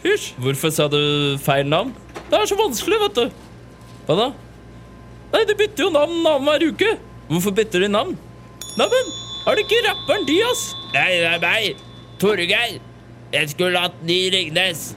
Hysj. 0.00 0.30
Hvorfor 0.40 0.72
sa 0.72 0.86
du 0.88 1.00
feil 1.44 1.68
navn? 1.68 1.92
Det 2.30 2.38
er 2.38 2.48
så 2.48 2.56
vanskelig, 2.56 3.00
vet 3.02 3.18
du. 3.18 3.42
Hva 4.06 4.16
da? 4.16 4.28
Nei, 5.34 5.42
de 5.46 5.56
bytter 5.58 5.84
jo 5.84 5.90
navn 5.92 6.16
annenhver 6.24 6.64
uke. 6.70 6.94
Hvorfor 7.28 7.54
bytter 7.54 7.84
de 7.84 7.90
navn? 7.92 8.16
Neimen, 8.78 9.12
er 9.46 9.58
det 9.58 9.66
ikke 9.66 9.82
rapperen 9.84 10.24
Dias? 10.28 10.64
Nei, 10.94 11.10
det 11.20 11.28
er 11.34 11.42
meg. 11.44 11.84
Torgeir. 12.22 12.80
Jeg 13.30 13.52
skulle 13.52 13.84
hatt 13.84 14.00
ny 14.06 14.18
Ringnes. 14.32 14.90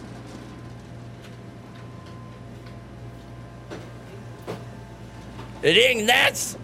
Ringnes! 5.64 6.58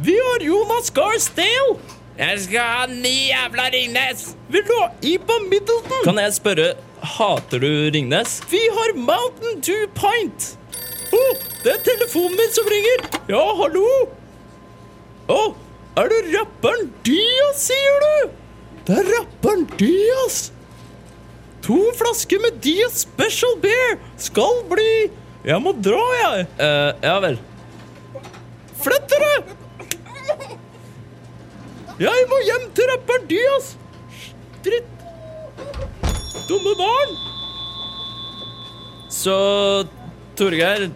Vi 0.00 0.14
har 0.16 0.40
Jonas 0.40 0.90
Gahr 0.90 1.18
Steele! 1.20 1.76
Jeg 2.16 2.38
skal 2.46 2.60
ha 2.64 2.84
ny 2.88 3.12
jævla 3.28 3.66
Ringnes. 3.74 4.22
Vil 4.48 4.62
du 4.64 4.72
ha 4.80 4.86
Iba 5.04 5.34
Middleton? 5.50 5.98
Kan 6.04 6.16
jeg 6.22 6.32
spørre, 6.32 6.68
hater 7.04 7.60
du 7.60 7.68
Ringnes? 7.92 8.38
Vi 8.48 8.60
har 8.72 8.94
Mountain 8.96 9.60
Dew 9.60 9.82
Pint. 9.98 10.46
Å, 11.12 11.20
det 11.60 11.74
er 11.74 11.82
telefonen 11.84 12.38
min 12.40 12.54
som 12.56 12.70
ringer. 12.72 13.04
Ja, 13.28 13.42
hallo? 13.58 13.90
Å, 15.36 15.40
er 16.00 16.08
det 16.14 16.20
rapperen 16.32 16.88
Dias, 17.04 17.66
sier 17.66 17.98
du? 18.06 18.30
Det 18.88 18.96
er 19.02 19.10
rapperen 19.12 19.66
Dias. 19.76 20.38
To 21.68 21.82
flasker 22.00 22.40
med 22.46 22.62
Dias 22.64 23.02
Special 23.04 23.58
Beer 23.60 23.98
skal 24.16 24.64
bli 24.72 25.10
Jeg 25.44 25.60
må 25.60 25.76
dra, 25.84 26.00
jeg. 26.22 26.48
Uh, 26.56 26.96
ja 27.04 27.18
vel. 27.26 27.36
Flytt 28.86 29.10
dere! 29.10 29.36
Jeg 31.98 32.26
må 32.30 32.38
hjem 32.46 32.66
til 32.76 32.90
rapperen 32.92 33.24
Dias! 33.26 33.72
Dritt. 34.62 35.06
Dumme 36.46 36.74
barn! 36.78 37.16
Så 39.10 39.34
Torgeir, 40.38 40.90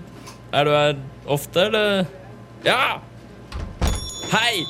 er 0.53 0.69
du 0.69 0.71
her 0.71 1.01
ofte, 1.27 1.67
eller? 1.67 2.05
Ja! 2.65 3.01
Hei! 4.31 4.63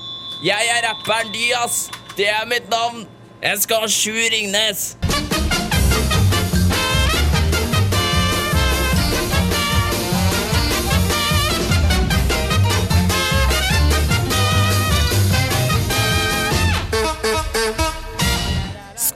Jeg 0.47 0.73
er 0.79 0.87
rapperen 0.89 1.35
Dias. 1.35 1.91
Det 2.17 2.31
er 2.33 2.49
mitt 2.49 2.73
navn. 2.73 3.05
Jeg 3.43 3.61
skal 3.67 3.85
ha 3.85 3.93
sju 3.93 4.17
Ringnes. 4.33 4.95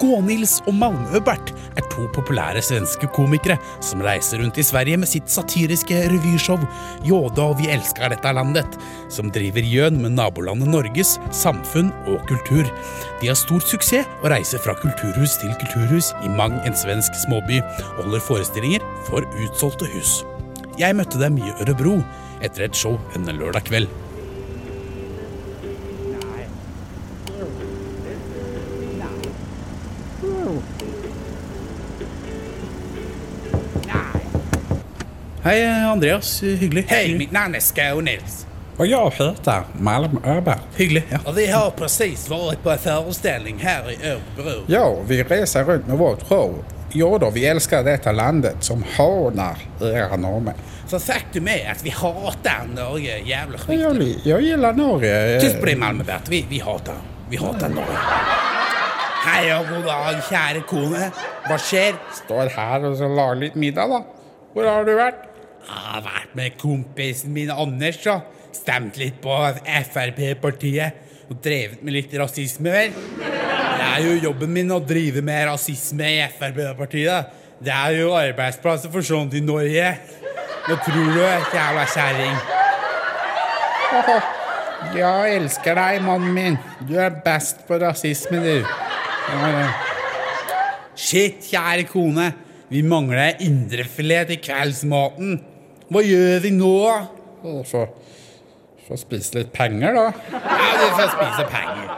Skånils 0.05 0.59
og 0.69 0.75
Malmö-Bert 0.77 1.55
er 1.79 1.85
to 1.89 2.05
populære 2.13 2.61
svenske 2.65 3.09
komikere 3.17 3.55
som 3.85 4.03
reiser 4.05 4.43
rundt 4.43 4.59
i 4.61 4.65
Sverige 4.67 4.99
med 5.01 5.09
sitt 5.09 5.33
satiriske 5.33 6.03
revyshow 6.13 6.61
Jåda 7.09 7.47
og 7.49 7.57
vi 7.63 7.71
elsker 7.73 8.13
dette 8.13 8.35
landet, 8.37 8.77
som 9.09 9.33
driver 9.33 9.65
gjøn 9.65 10.03
med 10.03 10.13
nabolandet 10.19 10.69
Norges 10.69 11.15
samfunn 11.33 11.89
og 12.05 12.21
kultur. 12.29 12.69
De 13.23 13.31
har 13.31 13.39
stor 13.39 13.65
suksess 13.65 14.05
og 14.21 14.29
reiser 14.35 14.61
fra 14.61 14.77
kulturhus 14.83 15.39
til 15.41 15.57
kulturhus 15.63 16.13
i 16.21 16.37
mang 16.37 16.59
en 16.69 16.77
svensk 16.77 17.17
småby 17.25 17.63
og 17.65 18.05
holder 18.05 18.29
forestillinger 18.29 18.85
for 19.09 19.25
utsolgte 19.41 19.89
hus. 19.97 20.19
Jeg 20.77 21.01
møtte 21.01 21.23
dem 21.23 21.41
i 21.41 21.55
Ørebro 21.63 22.03
etter 22.45 22.69
et 22.69 22.77
show 22.77 23.01
en 23.17 23.33
lørdag 23.33 23.71
kveld. 23.71 23.89
Hei, 35.45 35.85
Andreas. 35.85 36.43
Hyggelig. 36.43 36.85
Hej, 36.89 37.19
mitt 37.19 37.33
namn 37.33 37.55
är 37.55 37.61
Skånes. 37.61 38.47
Och 38.77 38.87
jag 38.87 39.11
heter 39.11 39.63
Malm 39.79 40.21
Öberg. 40.25 40.59
Hyggelig. 40.77 41.05
ja. 41.11 41.19
Och 41.27 41.39
vi 41.39 41.47
har 41.47 41.71
precis 41.71 42.29
varit 42.29 42.63
på 42.63 42.71
en 42.71 42.79
föreställning 42.79 43.59
här 43.59 43.91
i 43.91 44.09
Örebro. 44.09 44.63
Ja, 44.67 44.97
vi 45.07 45.23
reser 45.23 45.65
runt 45.65 45.87
med 45.87 45.99
vårt 45.99 46.29
show. 46.29 46.65
Jo 46.93 47.19
då, 47.19 47.31
vi 47.31 47.47
älskar 47.47 47.85
detta 47.85 48.13
landet 48.13 48.57
som 48.61 48.85
hånar 48.97 49.57
era 49.81 50.17
norrmän. 50.17 50.55
För 50.89 50.99
faktum 50.99 51.49
är 51.49 51.71
att 51.71 51.85
vi 51.85 51.91
hatar 51.91 52.67
Norge 52.77 53.19
jävla 53.19 53.59
skit. 53.59 53.81
Jag, 53.81 54.03
jeg 54.03 54.17
jag 54.25 54.41
gillar 54.41 54.73
Norge. 54.73 55.41
Tyst 55.41 55.61
på 55.61 55.67
det 55.67 55.77
Malmöbert, 55.77 56.29
vi, 56.29 56.47
vi 56.51 56.59
hatar, 56.59 56.97
vi 57.31 57.37
hatar 57.37 57.69
Norge. 57.69 57.99
Hei 59.27 59.53
og 59.53 59.67
god 59.69 59.85
dag, 59.85 60.25
kjære 60.31 60.65
kone. 60.69 61.13
Hva 61.47 61.57
skjer? 61.59 61.95
Står 62.25 62.51
her 62.57 62.85
og 62.91 62.97
så 62.97 63.09
lager 63.09 63.41
litt 63.41 63.55
middag, 63.55 63.89
da. 63.89 64.03
Hvor 64.55 64.69
har 64.69 64.85
du 64.85 64.93
vært? 64.97 65.34
Jeg 65.65 65.81
har 65.89 66.03
vært 66.05 66.35
med 66.37 66.57
kompisen 66.61 67.33
min 67.33 67.53
Anders 67.53 68.03
og 68.13 68.27
stemt 68.55 68.99
litt 69.01 69.17
på 69.25 69.37
Frp-partiet. 69.65 71.01
Og 71.33 71.39
drevet 71.41 71.81
med 71.81 71.97
litt 71.97 72.13
rasisme, 72.21 72.69
vel. 72.69 72.93
Det 73.17 73.87
er 73.87 74.03
jo 74.05 74.19
jobben 74.27 74.53
min 74.53 74.75
å 74.75 74.81
drive 74.85 75.23
med 75.25 75.47
rasisme 75.49 76.11
i 76.19 76.21
Frp-partiet. 76.35 77.33
Det 77.65 77.73
er 77.73 77.97
jo 78.03 78.13
arbeidsplasser 78.19 78.93
for 78.93 79.07
sånt 79.07 79.35
i 79.39 79.41
Norge. 79.45 79.89
Hva 80.67 80.77
tror 80.85 81.11
du, 81.17 81.23
jævla 81.55 81.87
kjerring? 81.95 82.37
Jeg 84.95 85.37
elsker 85.39 85.79
deg, 85.79 86.03
mannen 86.05 86.35
min. 86.37 86.61
Du 86.85 86.95
er 87.01 87.15
best 87.25 87.65
på 87.69 87.79
rasisme, 87.81 88.43
du. 88.45 88.61
Ja, 88.61 89.49
ja. 89.49 89.69
Shit, 90.95 91.49
kjære 91.49 91.87
kone. 91.89 92.29
Vi 92.69 92.83
mangler 92.85 93.41
indrefilet 93.45 94.29
til 94.29 94.43
kveldsmaten. 94.45 95.39
Hva 95.93 96.01
gjør 96.01 96.39
vi 96.41 96.51
nå? 96.57 96.73
Få, 97.69 97.83
få 98.87 98.97
spise 98.97 99.37
litt 99.37 99.51
penger, 99.53 99.93
da. 99.93 100.05
Ja, 100.33 100.39
vi 100.81 100.87
får 100.97 101.09
spise 101.13 101.45
penger. 101.53 101.89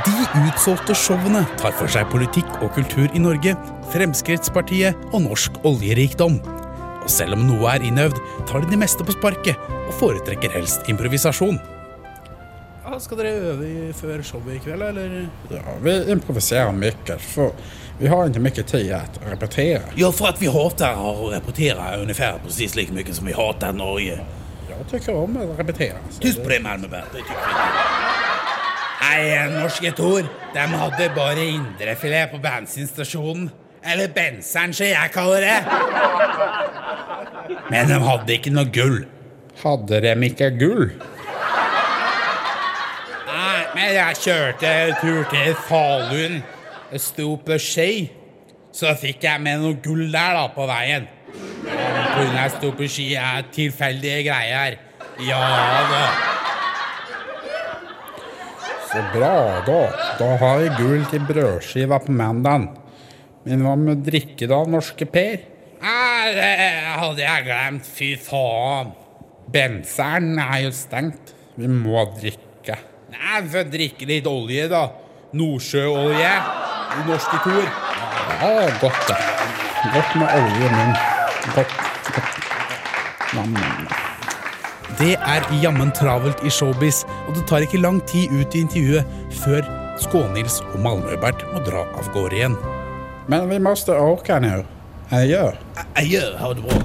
De 0.00 0.14
utsolgte 0.46 0.94
showene 0.96 1.42
tar 1.60 1.74
for 1.76 1.92
seg 1.92 2.08
politikk 2.12 2.48
og 2.62 2.72
kultur 2.78 3.04
i 3.12 3.20
Norge, 3.20 3.52
Fremskrittspartiet 3.92 4.96
og 5.10 5.26
norsk 5.26 5.60
oljerikdom. 5.68 6.38
Og 7.00 7.10
selv 7.12 7.36
om 7.36 7.44
noe 7.50 7.74
er 7.74 7.84
innøvd, 7.84 8.16
tar 8.48 8.64
de 8.64 8.72
det 8.72 8.80
meste 8.80 9.04
på 9.04 9.12
sparket 9.18 9.60
og 9.82 9.92
foretrekker 10.00 10.56
helst 10.56 10.88
improvisasjon. 10.88 11.60
Ja, 12.86 12.96
skal 13.02 13.20
dere 13.20 13.52
øve 13.52 13.92
før 13.98 14.24
showet 14.24 14.56
i 14.56 14.62
kveld, 14.64 14.82
eller? 14.88 15.28
Ja, 15.52 15.76
vi 15.84 15.92
improviserer 16.16 16.72
mye. 16.72 17.18
för 17.18 17.52
vi 18.00 18.08
har 18.08 18.26
inte 18.26 18.40
mycket 18.40 18.66
tid 18.66 18.92
att 18.92 19.20
repetera. 19.30 19.80
Ja, 19.94 20.12
for 20.12 20.28
at 20.28 20.42
vi 20.42 20.46
hater 20.46 20.96
å 20.98 21.30
repetere 21.30 21.96
ungefär 22.00 22.38
precis 22.44 22.74
like 22.76 22.92
mye 22.92 23.12
som 23.14 23.26
vi 23.26 23.32
hater 23.32 23.72
Norge. 23.72 24.20
Jag 24.68 24.90
tycker 24.90 25.14
om 25.16 25.36
att 25.36 25.58
repetera. 25.58 25.98
Tusk 26.08 26.22
Tyst 26.22 26.42
på 26.42 26.48
det, 26.48 26.60
Malmöbert. 26.60 27.04
Det 27.12 27.18
tycker 27.18 27.34
vi 27.34 27.50
ikke. 27.50 27.60
Hei, 29.00 29.48
norske 29.60 29.92
Tor. 29.92 30.22
De 30.54 30.58
hadde 30.58 31.10
bare 31.16 31.44
indrefilet 31.44 32.30
på 32.32 32.38
bensinstasjonen. 32.38 33.50
Eller 33.82 34.08
benseren, 34.08 34.74
som 34.74 34.86
jeg 34.86 35.10
kaller 35.12 35.40
det. 35.40 35.64
Men 37.70 37.88
de 37.88 38.00
hadde 38.04 38.32
ikke 38.36 38.52
noe 38.52 38.68
gull. 38.72 39.04
Hadde 39.62 40.00
de 40.04 40.14
ikke 40.28 40.50
gull? 40.60 40.90
Nei, 43.28 43.60
Men 43.74 43.92
jeg 43.94 44.16
kjørte 44.24 44.72
tur 45.00 45.22
til 45.32 45.54
Falun. 45.68 46.42
Sto 46.98 47.36
på 47.38 47.58
ski. 47.62 48.10
Så 48.74 48.90
fikk 48.98 49.22
jeg 49.26 49.42
med 49.42 49.62
noe 49.62 49.78
gull 49.82 50.08
der 50.10 50.34
da 50.34 50.46
på 50.54 50.66
veien. 50.66 51.06
Pga. 51.62 52.24
jeg 52.34 52.52
sto 52.56 52.72
på 52.74 52.88
ski 52.90 53.12
er 53.18 53.46
tilfeldige 53.54 54.24
greier. 54.26 54.78
Ja 55.22 55.40
da. 55.90 56.04
Så 58.90 59.02
bra, 59.14 59.34
da. 59.66 59.80
Da 60.18 60.32
har 60.40 60.64
jeg 60.64 60.74
gull 60.80 61.04
til 61.12 61.22
brødskiva 61.28 62.00
på 62.02 62.14
mandagen. 62.14 62.70
Men 63.46 63.62
hva 63.64 63.76
med 63.78 64.02
drikke, 64.04 64.48
da, 64.50 64.64
norske 64.66 65.06
Per? 65.06 65.44
Nei, 65.80 66.32
det 66.34 66.48
hadde 66.98 67.22
jeg 67.22 67.46
glemt. 67.46 67.86
Fy 67.86 68.10
faen. 68.20 68.90
Benseren 69.50 70.34
er 70.42 70.66
jo 70.66 70.74
stengt. 70.74 71.34
Vi 71.54 71.70
må 71.70 72.02
drikke. 72.18 72.76
Nei, 73.14 73.38
vi 73.44 73.54
får 73.54 73.70
drikke 73.70 74.10
litt 74.10 74.28
olje, 74.30 74.66
da. 74.70 74.84
Nordsjøolje. 75.38 76.34
I 76.90 77.08
norske 77.08 77.38
kor. 77.44 77.66
Ja, 78.40 78.68
godt, 78.80 79.02
det. 79.08 79.16
Godt 79.94 80.14
med 80.20 80.28
olje 80.34 80.66
i 80.66 80.70
munnen. 80.74 80.96
Godt. 81.54 81.74
godt. 82.14 82.38
Nam, 83.34 83.52
nam, 83.52 83.62
nam. 83.62 84.00
Det 84.98 85.14
er 85.14 85.46
jammen 85.62 85.92
travelt 85.96 86.42
i 86.44 86.50
showbiz, 86.50 87.04
og 87.28 87.34
det 87.34 87.46
tar 87.48 87.64
ikke 87.64 87.78
lang 87.80 88.02
tid 88.10 88.32
ut 88.34 88.54
i 88.54 88.64
intervjuet 88.66 89.04
før 89.44 89.64
Skånils 90.00 90.60
og 90.72 90.80
Malmö-Bert 90.84 91.44
må 91.52 91.62
dra 91.64 91.84
av 91.96 92.08
gårde 92.14 92.36
igjen. 92.36 92.56
Men 93.28 93.48
vi 93.48 93.58
måste 93.62 93.96
åka 93.96 94.38
nu. 94.40 94.64
Adjø. 95.10 95.50
Adjø. 95.96 96.24
ha 96.38 96.52
det 96.54 96.62
bra. 96.62 96.82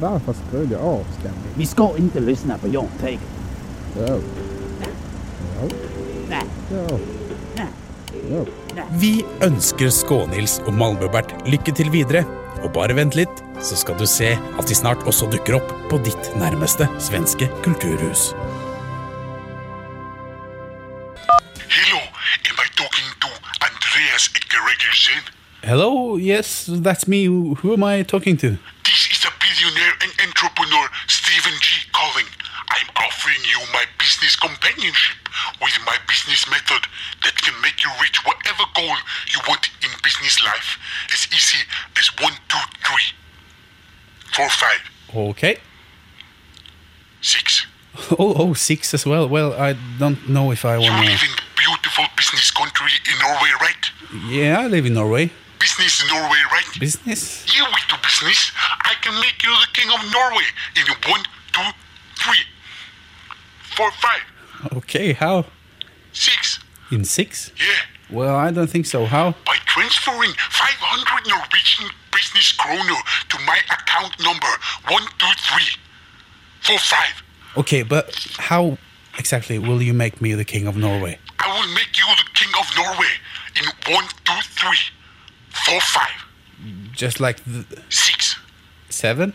Varför 0.00 0.32
skruvade 0.32 0.72
jag 0.72 0.82
av 0.82 1.04
stämningen? 1.18 1.54
Vi 1.56 1.66
ska 1.66 1.96
inte 1.96 2.20
lyssna 2.20 2.58
på 2.58 2.68
Jan 2.68 2.88
Teigen. 3.00 3.20
Jo. 3.98 4.06
Jo. 4.08 4.20
Nej. 4.80 4.88
Jo. 5.62 5.68
Nej. 6.28 6.42
Jo. 6.44 6.53
Vi 9.00 9.10
ønsker 9.44 9.90
Skånils 9.92 10.56
og 10.64 10.72
Malmö-Bert 10.78 11.34
lykke 11.44 11.74
til 11.76 11.90
videre. 11.92 12.24
Og 12.64 12.70
bare 12.72 12.94
vent 12.96 13.16
litt, 13.18 13.42
så 13.60 13.76
skal 13.76 13.98
du 14.00 14.06
se 14.08 14.30
at 14.32 14.68
de 14.68 14.76
snart 14.76 15.02
også 15.04 15.28
dukker 15.32 15.58
opp 15.58 15.72
på 15.90 15.98
ditt 16.06 16.30
nærmeste 16.40 16.88
svenske 16.96 17.50
kulturhus. 17.66 18.32
Hello, 21.68 22.00
am 22.48 22.62
I 22.64 22.68
talking 22.80 23.10
to 23.20 23.28
Andreas 23.60 24.30
Ekeregersen? 24.32 25.20
Hello, 25.64 26.16
yes, 26.16 26.70
that's 26.86 27.06
me. 27.06 27.26
Who 27.28 27.74
am 27.74 27.84
I 27.84 28.02
talking 28.04 28.38
to? 28.38 28.56
This 28.88 29.02
is 29.12 29.20
a 29.28 29.32
billionaire 29.36 29.94
and 30.00 30.12
entrepreneur 30.24 30.88
Stephen 31.08 31.56
G 31.60 31.84
calling. 31.92 32.28
I'm 32.72 32.88
offering 32.96 33.42
you 33.52 33.60
my 33.76 33.84
business 34.00 34.36
companionship 34.36 35.23
business 36.24 36.48
method 36.50 36.82
that 37.22 37.36
can 37.42 37.54
make 37.60 37.82
you 37.84 37.90
reach 38.00 38.18
whatever 38.24 38.64
goal 38.74 38.96
you 39.32 39.40
want 39.48 39.68
in 39.82 39.90
business 40.02 40.42
life 40.44 40.78
as 41.12 41.26
easy 41.32 41.58
as 41.98 42.06
one, 42.22 42.32
two, 42.48 42.58
three, 42.84 43.12
four, 44.32 44.48
five, 44.48 44.80
Okay. 45.14 45.58
six. 47.20 47.66
Oh, 48.18 48.34
oh, 48.36 48.54
six 48.54 48.92
as 48.94 49.06
well. 49.06 49.28
Well, 49.28 49.52
I 49.54 49.74
don't 49.98 50.28
know 50.28 50.50
if 50.50 50.64
I 50.64 50.78
want 50.78 50.84
You 50.84 50.90
want 50.92 51.06
live 51.06 51.20
to. 51.20 51.26
in 51.26 51.32
beautiful 51.56 52.04
business 52.16 52.50
country 52.50 52.90
in 53.10 53.18
Norway, 53.20 53.50
right? 53.60 53.84
Yeah, 54.28 54.58
I 54.60 54.66
live 54.66 54.84
in 54.86 54.94
Norway. 54.94 55.30
Business 55.60 56.02
in 56.02 56.08
Norway, 56.08 56.38
right? 56.50 56.66
Business? 56.80 57.46
Yeah, 57.56 57.66
we 57.68 57.80
do 57.88 57.96
business. 58.02 58.50
I 58.82 58.94
can 59.00 59.14
make 59.20 59.42
you 59.44 59.50
the 59.50 59.68
king 59.72 59.88
of 59.94 60.00
Norway 60.12 60.44
in 60.76 60.86
one, 61.10 61.22
two, 61.52 61.70
three, 62.18 62.44
four, 63.76 63.90
five, 63.92 64.22
Okay, 64.78 65.12
how? 65.12 65.44
In 66.90 67.04
six? 67.04 67.50
Yeah. 67.56 68.16
Well, 68.16 68.36
I 68.36 68.50
don't 68.50 68.68
think 68.70 68.86
so. 68.86 69.06
How? 69.06 69.34
By 69.46 69.56
transferring 69.66 70.32
500 70.32 71.26
Norwegian 71.28 71.88
business 72.12 72.52
kroner 72.52 73.00
to 73.30 73.38
my 73.46 73.58
account 73.70 74.12
number 74.22 74.46
one, 74.88 75.02
two, 75.18 75.26
three, 75.38 75.68
four, 76.60 76.78
five. 76.78 77.22
Okay, 77.56 77.82
but 77.82 78.14
how 78.38 78.76
exactly 79.18 79.58
will 79.58 79.80
you 79.82 79.94
make 79.94 80.20
me 80.20 80.34
the 80.34 80.44
king 80.44 80.66
of 80.66 80.76
Norway? 80.76 81.18
I 81.40 81.48
will 81.60 81.72
make 81.74 81.96
you 81.96 82.04
the 82.16 82.28
king 82.34 82.52
of 82.60 82.66
Norway 82.76 83.12
in 83.56 83.64
one, 83.94 84.04
two, 84.24 84.40
three, 84.60 84.78
four, 85.50 85.80
five, 85.80 86.14
Just 86.92 87.20
like 87.20 87.42
the 87.44 87.64
six. 87.88 88.36
seven? 88.90 89.32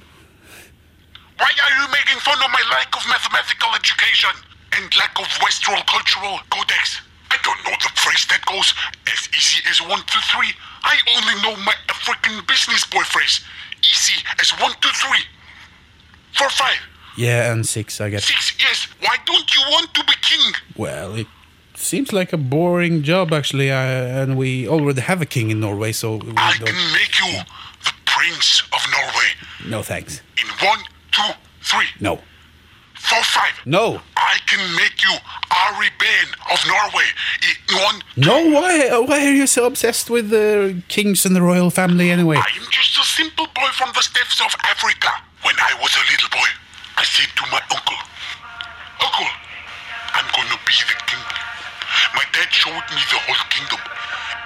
Why 1.37 1.47
are 1.63 1.81
you 1.83 1.87
making 1.91 2.19
fun 2.19 2.37
of 2.43 2.51
my 2.51 2.63
lack 2.71 2.95
of 2.95 3.03
mathematical 3.09 3.69
education 3.75 4.29
and 4.73 4.95
lack 4.97 5.17
of 5.19 5.27
Western 5.41 5.81
cultural 5.87 6.39
codex? 6.49 7.01
I 7.39 7.41
don't 7.43 7.63
know 7.65 7.77
the 7.81 7.91
phrase 7.95 8.25
that 8.29 8.41
goes 8.45 8.73
as 9.07 9.29
easy 9.37 9.61
as 9.69 9.81
one, 9.81 9.99
two, 10.07 10.19
three. 10.31 10.51
I 10.83 10.95
only 11.15 11.41
know 11.41 11.63
my 11.63 11.73
African 11.89 12.43
business 12.47 12.85
boy 12.85 13.03
phrase. 13.03 13.39
Easy 13.81 14.21
as 14.41 14.51
one, 14.59 14.71
two, 14.81 14.89
three, 14.89 15.23
four, 16.37 16.49
five, 16.49 16.77
Yeah, 17.15 17.51
and 17.51 17.65
six, 17.67 18.01
I 18.01 18.09
guess. 18.09 18.25
six. 18.25 18.53
Yes. 18.59 18.87
Why 19.01 19.15
don't 19.25 19.55
you 19.55 19.61
want 19.71 19.93
to 19.93 20.03
be 20.03 20.13
king? 20.21 20.53
Well, 20.75 21.15
it 21.15 21.27
seems 21.75 22.11
like 22.11 22.33
a 22.33 22.37
boring 22.37 23.03
job, 23.03 23.31
actually, 23.31 23.71
uh, 23.71 23.75
and 23.77 24.37
we 24.37 24.67
already 24.67 25.01
have 25.01 25.21
a 25.21 25.25
king 25.25 25.49
in 25.49 25.59
Norway, 25.61 25.93
so 25.93 26.17
we 26.17 26.33
I 26.35 26.57
don't... 26.57 26.67
can 26.67 26.91
make 26.93 27.17
you 27.19 27.39
the 27.85 27.93
prince 28.05 28.63
of 28.73 28.81
Norway 28.91 29.29
No, 29.69 29.81
thanks. 29.81 30.21
in 30.37 30.47
one, 30.67 30.79
two, 31.11 31.31
three, 31.61 31.87
No. 32.01 32.19
Four, 32.99 33.23
five. 33.23 33.55
No. 33.65 34.01
I 34.15 34.37
can 34.45 34.61
make 34.75 35.01
you 35.03 35.15
Ari 35.49 35.89
Behn 35.99 36.27
of 36.51 36.59
Norway 36.67 37.09
one, 37.73 38.01
No, 38.17 38.49
why, 38.49 38.89
why 39.05 39.25
are 39.25 39.33
you 39.33 39.47
so 39.47 39.65
obsessed 39.65 40.09
with 40.09 40.29
the 40.29 40.81
kings 40.87 41.25
and 41.25 41.35
the 41.35 41.41
royal 41.41 41.69
family 41.69 42.09
anyway? 42.11 42.37
I'm 42.37 42.67
just 42.71 42.97
a 42.97 43.03
simple 43.03 43.45
boy 43.53 43.69
from 43.73 43.91
the 43.93 44.01
steppes 44.01 44.41
of 44.41 44.53
Africa. 44.63 45.09
When 45.43 45.55
I 45.59 45.73
was 45.81 45.93
a 45.95 46.03
little 46.11 46.29
boy, 46.29 46.49
I 46.97 47.03
said 47.03 47.29
to 47.37 47.43
my 47.51 47.61
uncle, 47.71 47.99
Uncle, 49.01 49.29
I'm 50.13 50.27
gonna 50.35 50.59
be 50.65 50.75
the 50.89 50.97
king. 51.07 51.23
My 52.15 52.25
dad 52.33 52.49
showed 52.51 52.85
me 52.91 53.01
the 53.13 53.19
whole 53.23 53.43
kingdom, 53.49 53.79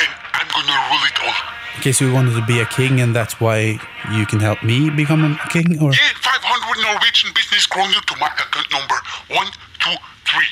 and 0.04 0.12
I'm 0.34 0.48
gonna 0.52 0.78
rule 0.92 1.06
it 1.08 1.18
all. 1.24 1.63
Okay, 1.80 1.92
so 1.92 2.06
you 2.06 2.14
wanted 2.14 2.36
to 2.36 2.46
be 2.46 2.60
a 2.60 2.66
king, 2.66 3.02
and 3.02 3.16
that's 3.16 3.42
why 3.42 3.80
you 4.14 4.26
can 4.26 4.40
help 4.40 4.62
me 4.64 4.90
become 4.90 5.24
a 5.26 5.50
king, 5.50 5.82
or? 5.82 5.92
Yeah, 5.92 6.14
500 6.22 6.82
Norwegian 6.86 7.34
business 7.34 7.66
kroner 7.66 8.00
to 8.00 8.16
my 8.22 8.28
account 8.30 8.70
number. 8.72 8.96
One, 9.34 9.48
two, 9.82 9.98
three, 10.24 10.48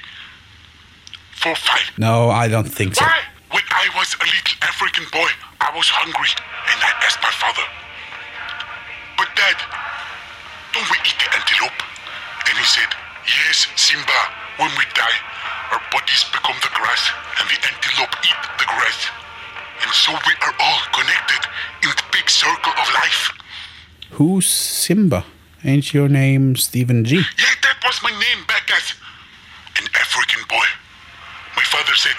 four, 1.37 1.55
five. 1.55 1.85
No, 1.97 2.29
I 2.29 2.47
don't 2.47 2.67
think 2.67 2.95
so. 2.95 3.05
Why? 3.05 3.21
When 3.51 3.63
I 3.69 3.85
was 3.95 4.15
a 4.17 4.25
little 4.25 4.57
African 4.65 5.05
boy, 5.13 5.29
I 5.61 5.69
was 5.77 5.87
hungry, 5.87 6.31
and 6.73 6.77
I 6.81 6.91
asked 7.05 7.21
my 7.21 7.31
father, 7.37 7.67
But 9.17 9.29
dad, 9.37 9.57
don't 10.73 10.89
we 10.89 10.97
eat 11.05 11.15
the 11.21 11.29
antelope? 11.37 11.79
And 12.49 12.57
he 12.57 12.65
said, 12.65 12.89
Yes, 13.29 13.69
Simba, 13.77 14.19
when 14.57 14.73
we 14.73 14.83
die, 14.97 15.19
our 15.71 15.81
bodies 15.93 16.25
become 16.33 16.57
the 16.65 16.73
grass, 16.73 17.13
and 17.39 17.45
the 17.45 17.59
antelope 17.61 18.15
eat 18.25 18.41
the 18.57 18.65
grass. 18.65 19.20
And 19.83 19.91
so 19.91 20.11
we 20.11 20.33
are 20.45 20.55
all 20.59 20.81
connected 20.93 21.41
in 21.83 21.89
the 21.89 22.03
big 22.11 22.29
circle 22.29 22.73
of 22.73 22.87
life. 22.93 23.31
Who's 24.11 24.45
Simba? 24.47 25.25
Ain't 25.63 25.93
your 25.93 26.09
name 26.09 26.55
Stephen 26.55 27.05
G? 27.05 27.17
Yeah, 27.17 27.55
that 27.63 27.77
was 27.85 28.01
my 28.03 28.11
name 28.11 28.45
back 28.47 28.65
as 28.73 28.93
an 29.77 29.87
African 29.93 30.41
boy. 30.49 30.67
My 31.55 31.63
father 31.69 31.93
said, 31.95 32.17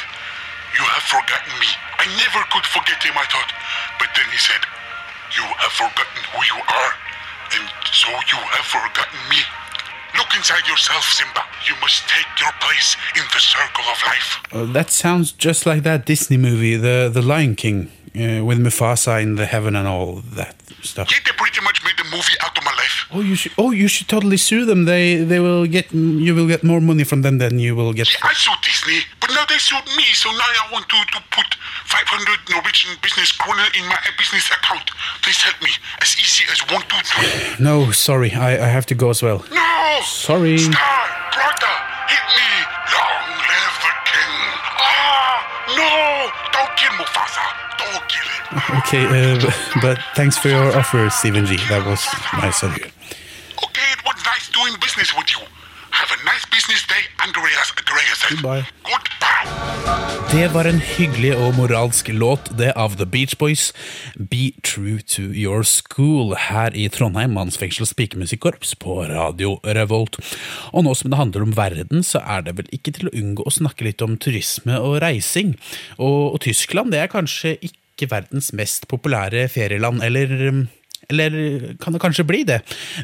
You 0.79 0.85
have 0.87 1.03
forgotten 1.07 1.53
me. 1.59 1.71
I 1.99 2.07
never 2.23 2.43
could 2.51 2.67
forget 2.67 3.03
him, 3.03 3.15
I 3.19 3.27
thought. 3.27 3.51
But 3.99 4.11
then 4.15 4.27
he 4.31 4.39
said, 4.39 4.63
You 5.37 5.43
have 5.43 5.75
forgotten 5.75 6.23
who 6.35 6.41
you 6.55 6.59
are, 6.63 6.93
and 7.59 7.65
so 7.91 8.11
you 8.31 8.39
have 8.59 8.67
forgotten 8.67 9.21
me. 9.31 9.43
Look 10.17 10.35
inside 10.37 10.67
yourself, 10.69 11.05
Simba. 11.05 11.43
You 11.69 11.75
must 11.81 12.09
take 12.09 12.27
your 12.41 12.53
place 12.61 12.97
in 13.17 13.23
the 13.33 13.41
circle 13.41 13.85
of 13.93 13.99
life. 14.07 14.29
Uh, 14.53 14.73
that 14.73 14.91
sounds 14.91 15.33
just 15.33 15.65
like 15.67 15.83
that 15.85 16.05
Disney 16.07 16.37
movie, 16.37 16.77
the 16.77 17.11
the 17.13 17.23
Lion 17.23 17.55
King, 17.57 17.91
uh, 18.15 18.45
with 18.45 18.59
Mufasa 18.59 19.23
in 19.23 19.37
the 19.37 19.47
heaven 19.47 19.77
and 19.77 19.87
all 19.89 20.23
that 20.37 20.55
stuff. 20.83 21.09
Yeah, 21.11 21.19
they 21.25 21.33
pretty 21.37 21.61
much 21.63 21.83
made 21.85 21.99
a 22.01 22.05
movie 22.11 22.37
out 22.45 22.57
of 22.59 22.65
my. 22.65 22.72
Oh, 23.15 23.21
you 23.21 23.35
should. 23.35 23.53
Oh, 23.59 23.71
you 23.73 23.89
should 23.89 24.09
totally 24.09 24.37
sue 24.39 24.65
them. 24.65 24.85
They 24.87 25.17
they 25.17 25.39
will 25.39 25.67
get. 25.67 25.93
You 25.93 26.35
will 26.35 26.47
get 26.47 26.65
more 26.65 26.81
money 26.81 27.05
from 27.05 27.21
them 27.23 27.39
than 27.39 27.59
you 27.59 27.77
will 27.77 27.93
get. 27.93 28.09
I 28.23 28.33
sued 28.33 28.61
Disney, 28.65 29.01
but 29.21 29.31
now 29.31 29.45
they 29.45 29.59
sued 29.59 29.85
me, 29.97 30.05
so 30.15 30.31
now 30.33 30.49
I 30.65 30.73
want 30.73 30.89
to, 30.89 30.97
to 30.97 31.21
put 31.31 31.49
500 31.85 32.51
Norwegian 32.51 32.97
business 33.03 33.33
kroner 33.33 33.69
in 33.79 33.85
my 33.87 33.99
business 34.17 34.49
account. 34.49 34.91
Please 35.23 35.41
help 35.43 35.61
me. 35.63 35.69
As 36.01 36.17
easy 36.17 36.45
as 36.51 36.61
one, 36.73 36.83
two, 36.89 36.97
three. 37.05 37.29
No, 37.69 37.91
sorry, 37.93 38.33
I 38.33 38.51
I 38.67 38.69
have 38.77 38.87
to 38.87 38.95
go 38.95 39.11
as 39.11 39.23
well. 39.23 39.45
No! 39.53 40.01
Sorry. 40.05 40.57
Star, 40.59 41.05
brother, 41.37 41.75
hit 42.09 42.27
me! 42.39 42.51
Long 42.97 43.29
live 43.51 43.77
the 43.85 43.93
king! 44.09 44.35
Ah! 44.81 45.37
No! 45.77 45.91
Don't 46.55 46.73
kill 46.81 46.95
Mufasa! 46.97 47.45
Don't 47.77 48.05
kill 48.09 48.25
him! 48.32 48.32
Okay, 48.53 49.05
uh, 49.09 49.51
but 49.81 49.99
thanks 50.15 50.37
for 50.37 50.49
your 50.49 50.77
offer, 50.77 51.09
Stephen 51.09 51.47
G. 51.47 51.57
That 51.69 51.87
was 51.87 52.05
nice 52.37 52.63
of 52.63 52.77
you. 52.77 52.85
Okay, 53.65 53.89
it 53.97 54.03
was 54.05 54.19
nice 54.29 54.47
doing 54.53 54.77
business 54.81 55.17
with 55.17 55.33
you. 55.33 55.41
Have 55.91 56.11
a 56.13 56.19
nice 56.25 56.45
business 56.53 56.85
day, 56.87 57.03
Andreas 57.25 57.73
Gregersen. 57.73 58.37
Goodbye. 58.37 58.65
Goodbye. 58.85 59.73
Det 60.33 60.47
var 60.53 60.65
en 60.65 60.81
hyggelig 60.81 61.35
og 61.37 61.57
moralsk 61.57 62.09
låt, 62.13 62.51
det 62.57 62.71
av 62.77 62.97
The 62.97 63.07
Beach 63.09 63.37
Boys. 63.41 63.73
Be 64.17 64.53
true 64.65 65.01
to 65.17 65.23
your 65.33 65.65
school, 65.65 66.33
her 66.37 66.73
i 66.77 66.89
Trondheim 66.93 67.33
mannsfengsels 67.37 67.93
pikemusikkorps 67.97 68.75
på 68.81 69.03
Radio 69.09 69.59
Revolt. 69.65 70.17
Og 70.73 70.85
nå 70.85 70.95
som 70.97 71.13
det 71.13 71.21
handler 71.21 71.45
om 71.45 71.57
verden, 71.57 72.05
så 72.05 72.21
er 72.25 72.45
det 72.45 72.57
vel 72.61 72.73
ikke 72.73 72.97
til 72.97 73.09
å 73.09 73.15
unngå 73.17 73.45
å 73.49 73.53
snakke 73.53 73.89
litt 73.89 74.05
om 74.05 74.17
turisme 74.17 74.81
og 74.81 75.03
reising. 75.05 75.57
Og, 75.99 76.35
og 76.35 76.43
Tyskland 76.45 76.93
det 76.93 77.05
er 77.05 77.13
kanskje 77.13 77.57
ikke 77.61 77.82
verdens 78.11 78.53
mest 78.57 78.89
populære 78.91 79.49
ferieland, 79.53 80.03
eller 80.03 80.67
eller 81.11 81.75
kan 81.83 81.95
det 81.95 82.01
kanskje 82.03 82.25
bli 82.27 82.43
det? 82.47 82.61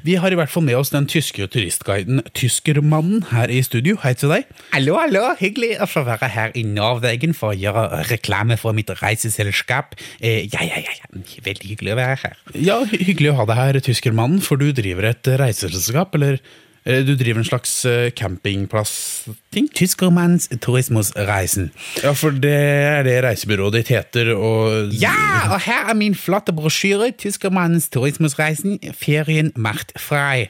Vi 0.06 0.14
har 0.20 0.32
i 0.32 0.38
hvert 0.38 0.52
fall 0.52 0.64
med 0.64 0.78
oss 0.78 0.92
den 0.94 1.08
tyske 1.10 1.48
turistguiden 1.50 2.22
Tyskermannen 2.36 3.24
her 3.32 3.50
i 3.52 3.60
studio. 3.66 3.98
Hei 4.04 4.14
til 4.18 4.32
deg. 4.32 4.46
Hallo, 4.72 4.94
hallo. 5.00 5.24
Hyggelig 5.40 5.74
å 5.82 5.88
få 5.90 6.04
være 6.06 6.30
her 6.32 6.54
i 6.58 6.64
Norvegen 6.66 7.34
for 7.36 7.52
å 7.52 7.58
gjøre 7.58 8.04
reklame 8.12 8.58
for 8.60 8.76
mitt 8.76 8.92
reiseselskap. 9.02 9.98
Eh, 10.20 10.46
ja, 10.46 10.62
ja, 10.64 10.80
ja, 10.84 10.94
ja. 11.02 11.24
Veldig 11.44 11.74
hyggelig 11.74 11.94
å 11.96 11.98
være 11.98 12.16
her. 12.22 12.38
Ja, 12.54 12.78
hyggelig 12.94 13.34
å 13.34 13.38
ha 13.42 13.48
deg 13.50 13.60
her, 13.62 13.82
Tyskermannen, 13.88 14.40
for 14.44 14.60
du 14.60 14.70
driver 14.72 15.10
et 15.10 15.34
reiseselskap, 15.42 16.14
eller 16.18 16.40
du 16.88 17.12
driver 17.20 17.42
en 17.42 17.44
slags 17.44 17.72
eh, 17.84 18.08
campingplass-ting? 18.16 19.68
Tyskermannens 19.76 20.48
turismusreisen. 20.64 21.70
Ja, 22.02 22.14
for 22.16 22.32
det 22.32 22.54
er 22.54 23.02
det 23.04 23.18
reisebyrået 23.26 23.76
ditt 23.80 23.92
heter, 23.92 24.32
og 24.36 24.94
Ja, 24.96 25.52
og 25.52 25.60
her 25.66 25.90
er 25.92 25.94
min 25.94 26.16
flotte 26.16 26.52
brosjyre. 26.56 27.10
Tyskermannens 27.18 27.90
turismusreisen. 27.92 28.78
Ferien 28.96 29.52
macht 29.56 29.92
frei. 30.00 30.48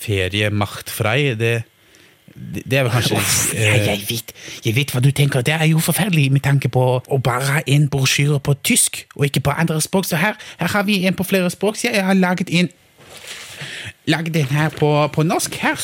Feriemachtfrei, 0.00 1.34
det, 1.34 1.38
det 2.34 2.62
det 2.70 2.78
er 2.78 2.86
vel 2.86 2.92
kanskje 2.94 3.16
Ja, 3.54 3.60
eh, 3.60 3.86
jeg 3.86 4.04
vet, 4.08 4.32
jeg 4.64 4.74
vet 4.76 4.92
hva 4.94 5.00
du 5.04 5.10
tenker. 5.10 5.42
Det 5.44 5.54
er 5.54 5.66
jo 5.68 5.78
forferdelig 5.78 6.30
med 6.32 6.42
tanke 6.42 6.70
på 6.72 6.84
å 7.04 7.18
bare 7.22 7.56
ha 7.56 7.62
en 7.66 7.88
brosjyre 7.92 8.40
på 8.40 8.54
tysk, 8.64 9.04
og 9.16 9.26
ikke 9.28 9.44
på 9.44 9.50
andre 9.50 9.80
språk. 9.80 10.08
Så 10.08 10.16
her, 10.16 10.38
her 10.58 10.72
har 10.72 10.86
vi 10.88 11.04
en 11.06 11.14
på 11.14 11.26
flere 11.26 11.50
språk. 11.50 11.76
Så 11.76 11.90
jeg 11.90 12.04
har 12.04 12.14
laget 12.14 12.48
en 12.50 12.70
Laget 14.10 14.34
den 14.34 14.48
her 14.50 14.72
på, 14.74 14.88
på 15.14 15.22
norsk. 15.26 15.54
Her. 15.62 15.78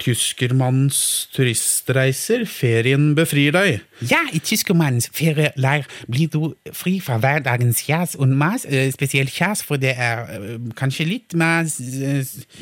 Tyskermannens 0.00 1.28
turistreiser, 1.34 2.44
ferien 2.48 3.10
befrir 3.18 3.52
deg. 3.56 3.82
Ja, 4.10 4.22
i 4.32 4.40
tyskermannens 4.44 5.10
ferieleir 5.14 5.84
blir 6.08 6.30
du 6.32 6.40
fri 6.76 6.96
fra 7.04 7.18
hverdagens 7.22 7.82
kjas 7.86 8.16
og 8.16 8.32
mas. 8.32 8.64
eh, 8.68 8.88
Spesielt 8.94 9.32
kjas, 9.34 9.62
for 9.66 9.76
det 9.82 9.92
er 9.96 10.24
eh, 10.38 10.56
kanskje 10.78 11.08
litt 11.10 11.36
mas 11.36 11.76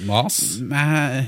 Mas? 0.06 0.40
Mas? 0.66 1.24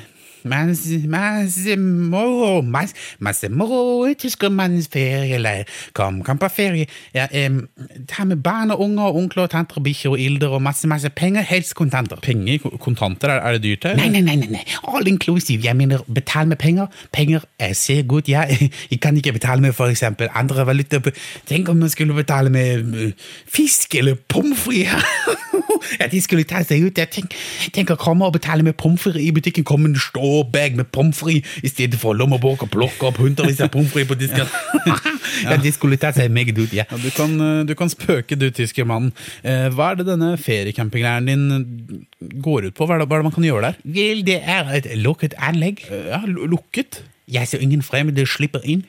Ma- 0.46 0.56
Mas, 0.66 0.86
mas, 1.06 1.56
moro, 1.76 2.62
masse, 2.62 2.94
masse 3.20 3.48
moro 3.52 4.06
i 4.08 4.14
tyskermannens 4.18 4.88
ferieleir. 4.92 5.66
Kom, 5.92 6.22
kom 6.24 6.38
på 6.40 6.48
ferie. 6.48 6.86
Ja, 7.14 7.26
em, 7.30 7.68
ta 8.08 8.24
med 8.24 8.42
barn 8.42 8.70
og 8.74 8.80
unger 8.80 9.14
onkler 9.20 9.44
og 9.46 9.50
tanter 9.52 9.76
og 9.80 9.84
bikkjer 9.84 10.10
og 10.14 10.20
ilder 10.20 10.56
og 10.56 10.62
masse, 10.64 10.88
masse 10.88 11.10
penger, 11.14 11.44
helst 11.46 11.74
kontanter. 11.78 12.16
Penger? 12.24 12.58
Kontanter? 12.82 13.28
Er, 13.34 13.42
er 13.44 13.58
det 13.58 13.62
dyrt 13.66 13.84
her? 13.90 13.96
Nei, 14.00 14.08
nei, 14.08 14.20
nei, 14.24 14.36
nei, 14.40 14.48
nei. 14.56 14.64
all 14.88 15.06
inclusive. 15.08 15.62
Jeg 15.64 15.76
mener, 15.76 16.02
betal 16.08 16.48
med 16.48 16.56
penger. 16.56 16.86
Penger 17.12 17.44
er 17.58 17.72
ser 17.76 18.02
godt, 18.08 18.28
ja. 18.32 18.46
Jeg 18.90 19.00
kan 19.00 19.16
ikke 19.16 19.32
betale 19.36 19.60
med 19.60 19.72
for 19.76 19.86
eksempel 19.92 20.28
andre 20.34 20.66
valutaer. 20.66 21.12
Tenk 21.46 21.68
om 21.68 21.76
man 21.84 21.92
skulle 21.92 22.14
betale 22.14 22.50
med 22.50 22.94
eh, 23.06 23.12
fisk 23.46 23.94
eller 23.94 24.14
pommes 24.28 24.58
frites. 24.58 25.04
ja, 26.00 26.06
de 26.10 26.20
skulle 26.20 26.44
ta 26.48 26.62
seg 26.66 26.84
ut. 26.88 26.98
Jeg 26.98 27.10
tenk, 27.12 27.34
tenk 27.76 27.92
å 27.92 27.98
komme 28.00 28.26
og 28.26 28.34
betale 28.38 28.64
med 28.66 28.76
pommes 28.80 29.00
frites 29.04 29.22
i 29.22 29.30
butikken. 29.36 29.64
Kom 29.66 29.86
en 29.86 29.96
stor 30.00 30.35
bag 30.44 30.76
med 30.78 30.90
pommes 30.94 31.16
frites 31.16 31.64
i 31.64 31.70
stedet 31.72 31.98
for 32.00 32.16
lommebok 32.16 32.66
og 32.66 32.72
plukke 32.72 33.08
opp 33.08 33.20
hundrevis 33.22 33.62
av 33.64 33.70
pommes 33.74 33.92
frites 33.92 34.10
på 34.10 34.18
disken. 34.20 34.50
ja, 35.46 35.56
de 35.62 35.72
skulle 35.74 35.98
ta 36.00 36.12
seg 36.16 36.32
meget 36.32 36.58
ut, 36.58 36.72
ja. 36.76 36.86
Ja, 36.90 37.00
du, 37.00 37.08
kan, 37.14 37.36
eh, 37.40 37.62
du 37.68 37.74
kan 37.78 37.92
spøke, 37.92 38.38
du 38.38 38.48
tyskermann. 38.54 39.12
Eh, 39.42 39.68
hva 39.74 39.92
er 39.92 40.00
det 40.00 40.08
denne 40.10 40.34
feriecampinggreien 40.40 41.30
din 41.30 42.06
går 42.44 42.70
ut 42.70 42.76
på? 42.78 42.86
Hva 42.86 42.96
er, 42.96 43.04
det, 43.04 43.10
hva 43.10 43.18
er 43.18 43.24
det 43.24 43.30
man 43.30 43.36
kan 43.36 43.48
gjøre 43.48 43.70
der? 43.70 43.80
Vel, 43.98 44.24
det 44.26 44.40
er 44.42 44.72
et 44.80 44.90
lukket 45.00 45.36
anlegg. 45.38 45.84
Ja, 45.90 46.22
Lukket? 46.26 47.02
Jeg 47.30 47.48
så 47.50 47.58
ingen 47.58 47.82
fremmede 47.82 48.26
slipper 48.28 48.62
inn. 48.62 48.84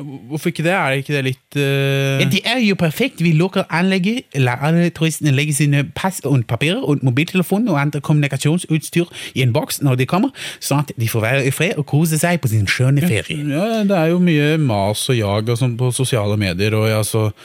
Hvorfor 0.00 0.48
ikke 0.48 0.62
det? 0.64 0.72
Er 0.72 0.94
ikke 0.96 1.12
det 1.12 1.24
litt 1.26 1.56
uh... 1.60 2.22
Det 2.32 2.40
er 2.48 2.60
jo 2.64 2.74
perfekt. 2.80 3.20
Vi 3.20 3.34
lukker 3.36 3.66
anlegget, 3.68 4.24
lar 4.40 4.62
alle 4.64 4.88
turistene 4.90 5.34
legge 5.36 5.52
sine 5.52 5.84
pass 5.96 6.22
og 6.24 6.46
papirer 6.48 6.80
og 6.80 7.02
mobiltelefon 7.04 7.68
og 7.68 7.80
andre 7.80 8.00
kommunikasjonsutstyr 8.00 9.10
i 9.34 9.44
en 9.44 9.52
boks 9.52 9.82
når 9.84 10.00
de 10.00 10.06
kommer, 10.08 10.32
sånn 10.64 10.86
at 10.86 10.94
de 10.96 11.08
får 11.12 11.26
være 11.26 11.44
i 11.50 11.52
fred 11.52 11.76
og 11.76 11.86
kose 11.92 12.16
seg 12.20 12.40
på 12.40 12.48
sin 12.54 12.64
skjønne 12.70 13.04
ferie. 13.04 13.36
Ja, 13.52 13.82
det 13.84 13.98
er 13.98 14.14
jo 14.14 14.22
mye 14.24 14.56
mas 14.62 15.04
og 15.12 15.18
jag 15.18 15.52
og 15.52 15.60
sånn 15.60 15.76
på 15.76 15.92
sosiale 15.92 16.40
medier, 16.40 16.78
og 16.78 16.88
ja, 16.88 17.04
så 17.04 17.28
og 17.28 17.36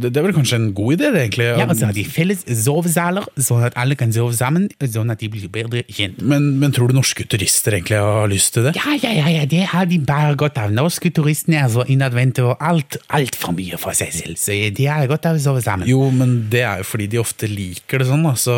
det, 0.00 0.12
det 0.12 0.20
er 0.20 0.26
vel 0.26 0.34
kanskje 0.36 0.58
en 0.58 0.68
god 0.76 0.94
idé, 0.96 1.10
egentlig. 1.12 1.48
Ja, 1.50 1.66
og 1.66 1.76
så 1.76 1.88
har 1.90 1.96
de 1.96 2.04
felles 2.08 2.44
sovesaler, 2.62 3.26
sånn 3.36 3.66
at 3.66 3.76
alle 3.80 3.96
kan 3.98 4.12
sove 4.14 4.36
sammen, 4.36 4.68
sånn 4.80 5.12
at 5.12 5.20
de 5.20 5.28
blir 5.32 5.50
bedre 5.52 5.84
kjent. 5.92 6.22
men, 6.24 6.52
men 6.62 6.72
tror 6.72 6.88
du 6.88 6.96
norske 6.96 7.26
turister 7.28 7.76
egentlig 7.76 8.00
har 8.00 8.30
lyst 8.30 8.54
til 8.56 8.68
det? 8.68 8.74
Ja, 8.78 8.94
ja, 8.96 9.12
ja, 9.18 9.28
ja, 9.36 9.44
det 9.48 9.66
har 9.72 9.88
de 9.90 9.98
bare 10.06 10.34
godt 10.40 10.60
av. 10.62 10.72
Norske 10.72 11.12
turistene 11.14 11.60
er 11.62 11.68
så 11.72 11.84
innadvendte 11.92 12.46
og 12.46 12.56
alt, 12.62 12.96
altfor 13.12 13.56
mye 13.56 13.80
for 13.80 13.96
seg 13.96 14.14
selv, 14.16 14.40
så 14.40 14.56
de 14.72 14.88
har 14.88 15.10
godt 15.10 15.28
av 15.28 15.38
å 15.38 15.44
sove 15.44 15.64
sammen. 15.64 15.88
Jo, 15.90 16.06
men 16.14 16.38
det 16.52 16.64
er 16.68 16.82
jo 16.82 16.88
fordi 16.88 17.10
de 17.12 17.20
ofte 17.22 17.50
liker 17.50 18.02
det 18.02 18.08
sånn, 18.08 18.24
da. 18.26 18.34
Så, 18.38 18.56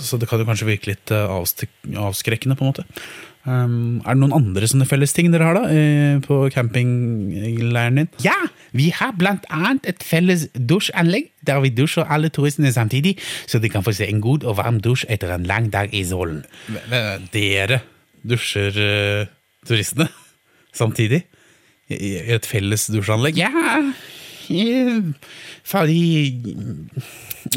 så 0.00 0.20
det 0.20 0.30
kan 0.30 0.40
jo 0.40 0.48
kanskje 0.48 0.70
virke 0.70 0.94
litt 0.94 1.12
eh, 1.14 1.28
avskrekkende, 2.08 2.56
på 2.58 2.64
en 2.64 2.72
måte. 2.72 2.88
Um, 3.44 3.98
er 4.08 4.14
det 4.14 4.22
noen 4.22 4.32
andre 4.32 4.64
sånne 4.70 4.86
fellesting 4.88 5.28
dere 5.28 5.44
har 5.44 5.58
da, 5.58 5.64
eh, 5.68 6.16
på 6.24 6.46
campingleiren 6.54 8.00
din? 8.00 8.08
Ja, 8.24 8.36
vi 8.72 8.88
har 8.96 9.12
blant 9.20 9.44
annet 9.52 9.84
et 9.90 10.00
felles 10.02 10.46
dusjanlegg, 10.56 11.28
der 11.44 11.60
vi 11.60 11.74
dusjer 11.76 12.08
alle 12.08 12.32
turistene 12.32 12.72
samtidig, 12.72 13.18
så 13.46 13.60
de 13.60 13.68
kan 13.68 13.84
få 13.84 13.92
se 13.92 14.08
en 14.08 14.22
god 14.24 14.48
og 14.48 14.56
varm 14.62 14.80
dusj 14.80 15.04
etter 15.12 15.34
en 15.34 15.44
lang 15.44 15.68
dag 15.74 15.92
i 15.92 16.00
solen. 16.08 16.40
Dere 17.36 17.82
dusjer 18.24 18.80
uh, 18.80 19.28
turistene 19.68 20.08
samtidig? 20.72 21.26
I 21.92 22.16
et 22.32 22.48
felles 22.48 22.88
dusjanlegg? 22.88 23.36
Ja, 23.36 23.52
fordi 25.64 26.02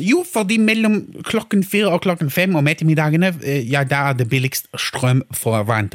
Jo, 0.04 0.23
fordi 0.28 0.58
mellom 0.60 0.97
klokken 1.26 1.63
fire 1.63 1.91
og 1.95 2.02
klokken 2.04 2.30
fem 2.34 2.56
om 2.60 2.67
ettermiddagene, 2.67 3.32
eh, 3.43 3.63
ja, 3.71 3.84
da 3.88 4.10
er 4.10 4.17
det 4.19 4.28
billigst 4.30 4.67
strøm 4.76 5.23
for 5.36 5.63
vann 5.67 5.89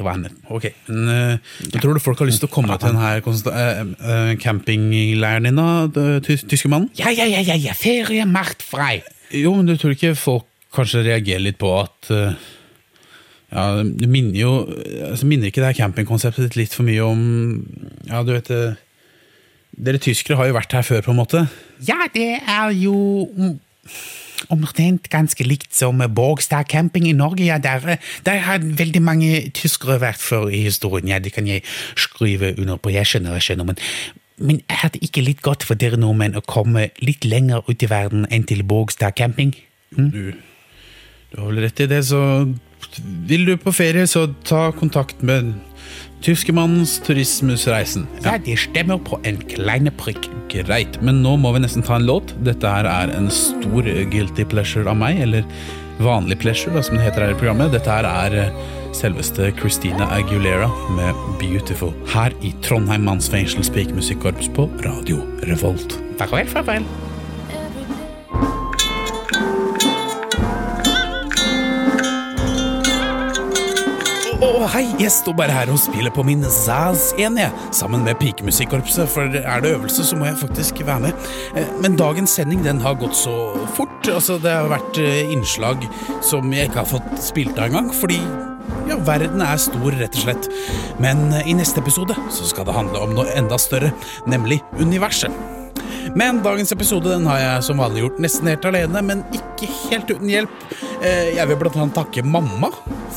Ok, 0.49 0.69
men 0.87 1.37
uh, 1.37 1.79
Tror 1.79 1.93
du 1.93 2.01
folk 2.03 2.19
har 2.19 2.29
lyst 2.29 2.41
til 2.43 2.49
å 2.49 2.53
komme 2.53 2.77
til 2.77 2.89
denne 2.89 3.11
eh, 3.19 3.83
eh, 4.13 4.31
campingleiren 4.41 5.45
din, 5.47 5.61
da, 5.61 6.17
tyske 6.25 6.71
mannen? 6.71 6.89
Ja, 6.97 7.13
ja, 7.13 7.27
ja, 7.29 7.43
ja, 7.45 7.55
ja, 7.55 7.77
ferie 7.77 8.25
macht 8.25 8.65
frei. 8.65 9.03
Jo, 9.33 9.53
men 9.57 9.69
du 9.69 9.77
tror 9.77 9.95
ikke 9.95 10.15
folk 10.17 10.49
kanskje 10.73 11.05
reagerer 11.05 11.47
litt 11.47 11.61
på 11.61 11.71
at 11.81 12.11
eh, 12.13 12.33
Ja, 13.53 13.83
det 13.83 14.09
minner 14.09 14.37
jo 14.39 14.53
altså, 15.11 15.27
Minner 15.29 15.51
ikke 15.51 15.61
det 15.61 15.73
her 15.73 15.81
campingkonseptet 15.83 16.57
litt 16.57 16.73
for 16.73 16.87
mye 16.87 17.05
om 17.05 17.21
Ja, 18.09 18.23
du 18.25 18.33
vet 18.33 18.49
det 18.49 18.63
Dere 19.73 20.01
tyskere 20.01 20.37
har 20.37 20.49
jo 20.49 20.57
vært 20.57 20.75
her 20.75 20.85
før, 20.85 21.01
på 21.05 21.13
en 21.13 21.19
måte. 21.21 21.45
Ja, 21.87 22.05
det 22.13 22.29
er 22.39 22.73
jo 22.77 22.95
mm, 23.33 23.55
omtrent 24.53 25.09
ganske 25.11 25.45
likt 25.47 25.73
som 25.75 26.01
Borgstad 26.15 26.67
camping 26.69 27.07
i 27.09 27.15
Norge. 27.17 27.45
Ja, 27.47 27.57
der, 27.57 27.97
der 28.25 28.43
har 28.45 28.61
veldig 28.63 29.01
mange 29.01 29.31
tyskere 29.55 29.99
vært 30.03 30.21
før 30.21 30.49
i 30.53 30.63
historien. 30.67 31.09
Ja, 31.09 31.19
det 31.19 31.33
kan 31.33 31.47
jeg 31.49 31.65
skrive 31.95 32.53
under 32.57 32.77
på. 32.77 32.93
Jeg 32.93 33.09
skjønner, 33.09 33.37
jeg 33.39 33.47
skjønner. 33.49 33.71
Men, 33.71 33.81
men 34.37 34.61
er 34.69 34.93
det 34.93 35.03
ikke 35.05 35.25
litt 35.25 35.41
godt 35.45 35.65
for 35.65 35.79
dere 35.79 35.99
nordmenn 35.99 36.37
å 36.37 36.45
komme 36.45 36.89
litt 37.01 37.25
lenger 37.25 37.65
ut 37.69 37.83
i 37.83 37.89
verden 37.89 38.27
enn 38.29 38.45
til 38.49 38.65
Borgstad 38.67 39.17
camping? 39.17 39.55
Du, 39.93 40.33
du 41.33 41.39
har 41.39 41.49
vel 41.49 41.65
rett 41.65 41.81
i 41.81 41.89
det, 41.89 42.03
så 42.05 42.21
vil 43.29 43.45
du 43.47 43.55
på 43.57 43.73
ferie, 43.73 44.05
så 44.09 44.27
ta 44.45 44.67
kontakt 44.75 45.23
med 45.25 45.53
Tyskermannens 46.23 46.97
turismusreisen. 47.03 48.05
Ja, 48.23 48.37
de 48.39 48.55
stemmer 48.57 49.01
på 49.03 49.19
en 49.27 49.41
kleine 49.51 49.91
prikk. 49.99 50.29
Greit, 50.53 50.99
men 51.01 51.23
nå 51.25 51.33
må 51.41 51.51
vi 51.55 51.63
nesten 51.63 51.83
ta 51.83 51.97
en 51.97 52.05
låt. 52.07 52.35
Dette 52.45 52.69
her 52.69 52.87
er 52.87 53.11
en 53.17 53.31
stor 53.33 53.87
guilty 54.13 54.45
pleasure 54.47 54.87
av 54.87 54.99
meg, 55.01 55.19
eller 55.25 55.47
vanlig 56.03 56.39
pleasure, 56.39 56.73
da, 56.75 56.83
som 56.85 56.97
det 56.97 57.07
heter 57.07 57.25
her 57.25 57.35
i 57.35 57.39
programmet. 57.39 57.73
Dette 57.73 57.91
her 57.91 58.07
er 58.07 58.37
eh, 58.45 58.61
selveste 58.95 59.51
Christina 59.59 60.07
Aguilera 60.15 60.69
med 60.97 61.25
Beautiful. 61.41 61.93
Her 62.13 62.35
i 62.45 62.53
Trondheim 62.65 63.07
mannsfengsels 63.09 63.71
pikemusikkorps 63.73 64.51
på 64.55 64.69
Radio 64.85 65.23
Revolt. 65.49 65.97
Farvel, 66.21 66.47
farvel. 66.53 66.87
Å, 74.53 74.59
hei, 74.69 74.83
jeg 75.01 75.09
står 75.09 75.33
bare 75.39 75.53
her 75.55 75.69
og 75.73 75.79
spiller 75.81 76.13
på 76.13 76.21
min 76.27 76.43
Zaz 76.45 77.07
1, 77.17 77.39
jeg, 77.41 77.49
sammen 77.73 78.03
med 78.05 78.19
pikemusikkorpset, 78.21 79.09
for 79.09 79.25
er 79.39 79.63
det 79.63 79.71
øvelse, 79.73 80.05
så 80.05 80.17
må 80.19 80.27
jeg 80.27 80.37
faktisk 80.43 80.83
være 80.85 81.07
med. 81.07 81.27
Eh, 81.57 81.71
Men 81.81 81.97
dagens 81.97 82.35
sending, 82.37 82.61
den 82.65 82.81
har 82.83 82.99
gått 83.01 83.15
så 83.17 83.33
fort. 83.73 84.05
Altså, 84.13 84.37
det 84.43 84.53
har 84.53 84.69
vært 84.69 84.99
eh, 85.01 85.31
innslag 85.33 85.87
som 86.21 86.53
jeg 86.53 86.69
ikke 86.69 86.83
har 86.83 86.91
fått 86.91 87.09
spilt 87.23 87.57
av 87.57 87.71
engang, 87.71 87.93
fordi 87.93 88.21
Ja, 88.87 88.97
verden 88.99 89.41
er 89.43 89.57
stor, 89.59 89.95
rett 89.95 90.15
og 90.17 90.25
slett. 90.25 90.47
Men 91.01 91.31
eh, 91.33 91.49
i 91.49 91.57
neste 91.57 91.81
episode 91.81 92.15
så 92.29 92.45
skal 92.45 92.67
det 92.67 92.77
handle 92.77 93.01
om 93.07 93.17
noe 93.17 93.33
enda 93.33 93.57
større, 93.59 93.93
nemlig 94.29 94.61
universet. 94.77 95.31
Men 96.15 96.41
dagens 96.43 96.71
episode 96.75 97.09
den 97.09 97.25
har 97.29 97.39
jeg 97.41 97.63
som 97.69 97.79
vanlig 97.81 98.03
gjort 98.03 98.19
nesten 98.23 98.49
helt 98.51 98.65
alene, 98.67 99.01
men 99.05 99.23
ikke 99.33 99.69
helt 99.89 100.11
uten 100.11 100.29
hjelp. 100.29 100.51
Eh, 101.01 101.31
Jeg 101.37 101.47
vil 101.49 101.57
blant 101.59 101.77
annet 101.79 101.95
takke 101.95 102.23
mamma 102.23 102.69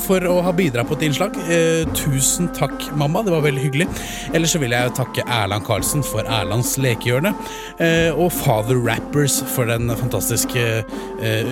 for 0.06 0.22
å 0.28 0.36
ha 0.44 0.52
bidratt 0.56 0.88
på 0.88 0.96
et 0.96 1.04
innslag. 1.08 1.36
Eh, 1.50 1.84
Tusen 1.98 2.48
takk, 2.54 2.86
mamma. 2.96 3.22
Det 3.26 3.34
var 3.34 3.42
veldig 3.44 3.62
hyggelig. 3.64 3.88
Ellers 4.34 4.54
så 4.54 4.60
vil 4.62 4.74
jeg 4.76 4.94
takke 4.96 5.24
Erland 5.26 5.66
Karlsen 5.66 6.04
for 6.06 6.22
Erlands 6.24 6.76
lekehjørne, 6.78 7.34
eh, 7.82 8.10
og 8.14 8.30
Father 8.32 8.78
Rappers 8.78 9.40
for 9.54 9.66
den 9.66 9.88
fantastiske 9.96 10.84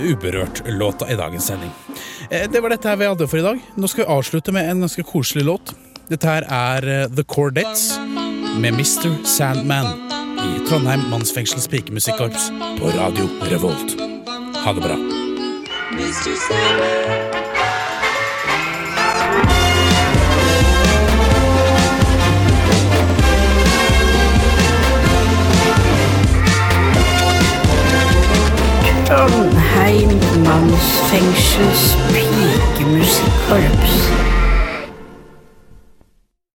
Uberørt-låta 0.05 1.09
i 1.11 1.16
dagens 1.18 1.47
sending. 1.51 1.72
Det 2.30 2.61
var 2.62 2.70
dette 2.72 2.97
vi 2.97 3.07
hadde 3.09 3.28
for 3.28 3.39
i 3.39 3.45
dag. 3.45 3.61
Nå 3.76 3.89
skal 3.89 4.05
vi 4.05 4.12
avslutte 4.14 4.53
med 4.53 4.70
en 4.70 4.80
ganske 4.87 5.05
koselig 5.07 5.45
låt. 5.45 5.74
Dette 6.09 6.28
her 6.28 6.45
er 6.49 7.09
The 7.09 7.24
Cordettes 7.24 7.99
med 8.61 8.74
Mr. 8.76 9.24
Sandman 9.24 10.03
i 10.45 10.68
Trondheim 10.68 11.01
mannsfengsels 11.11 11.68
pikemusikkorps 11.68 12.53
på 12.78 12.86
Radio 12.86 13.28
Revolt. 13.51 14.01
Ha 14.64 14.72
det 14.72 14.82
bra. 14.82 14.97
Trondheim 29.09 30.09
mannsfengsels 30.45 31.97
pikemusikkorps. 32.12 34.43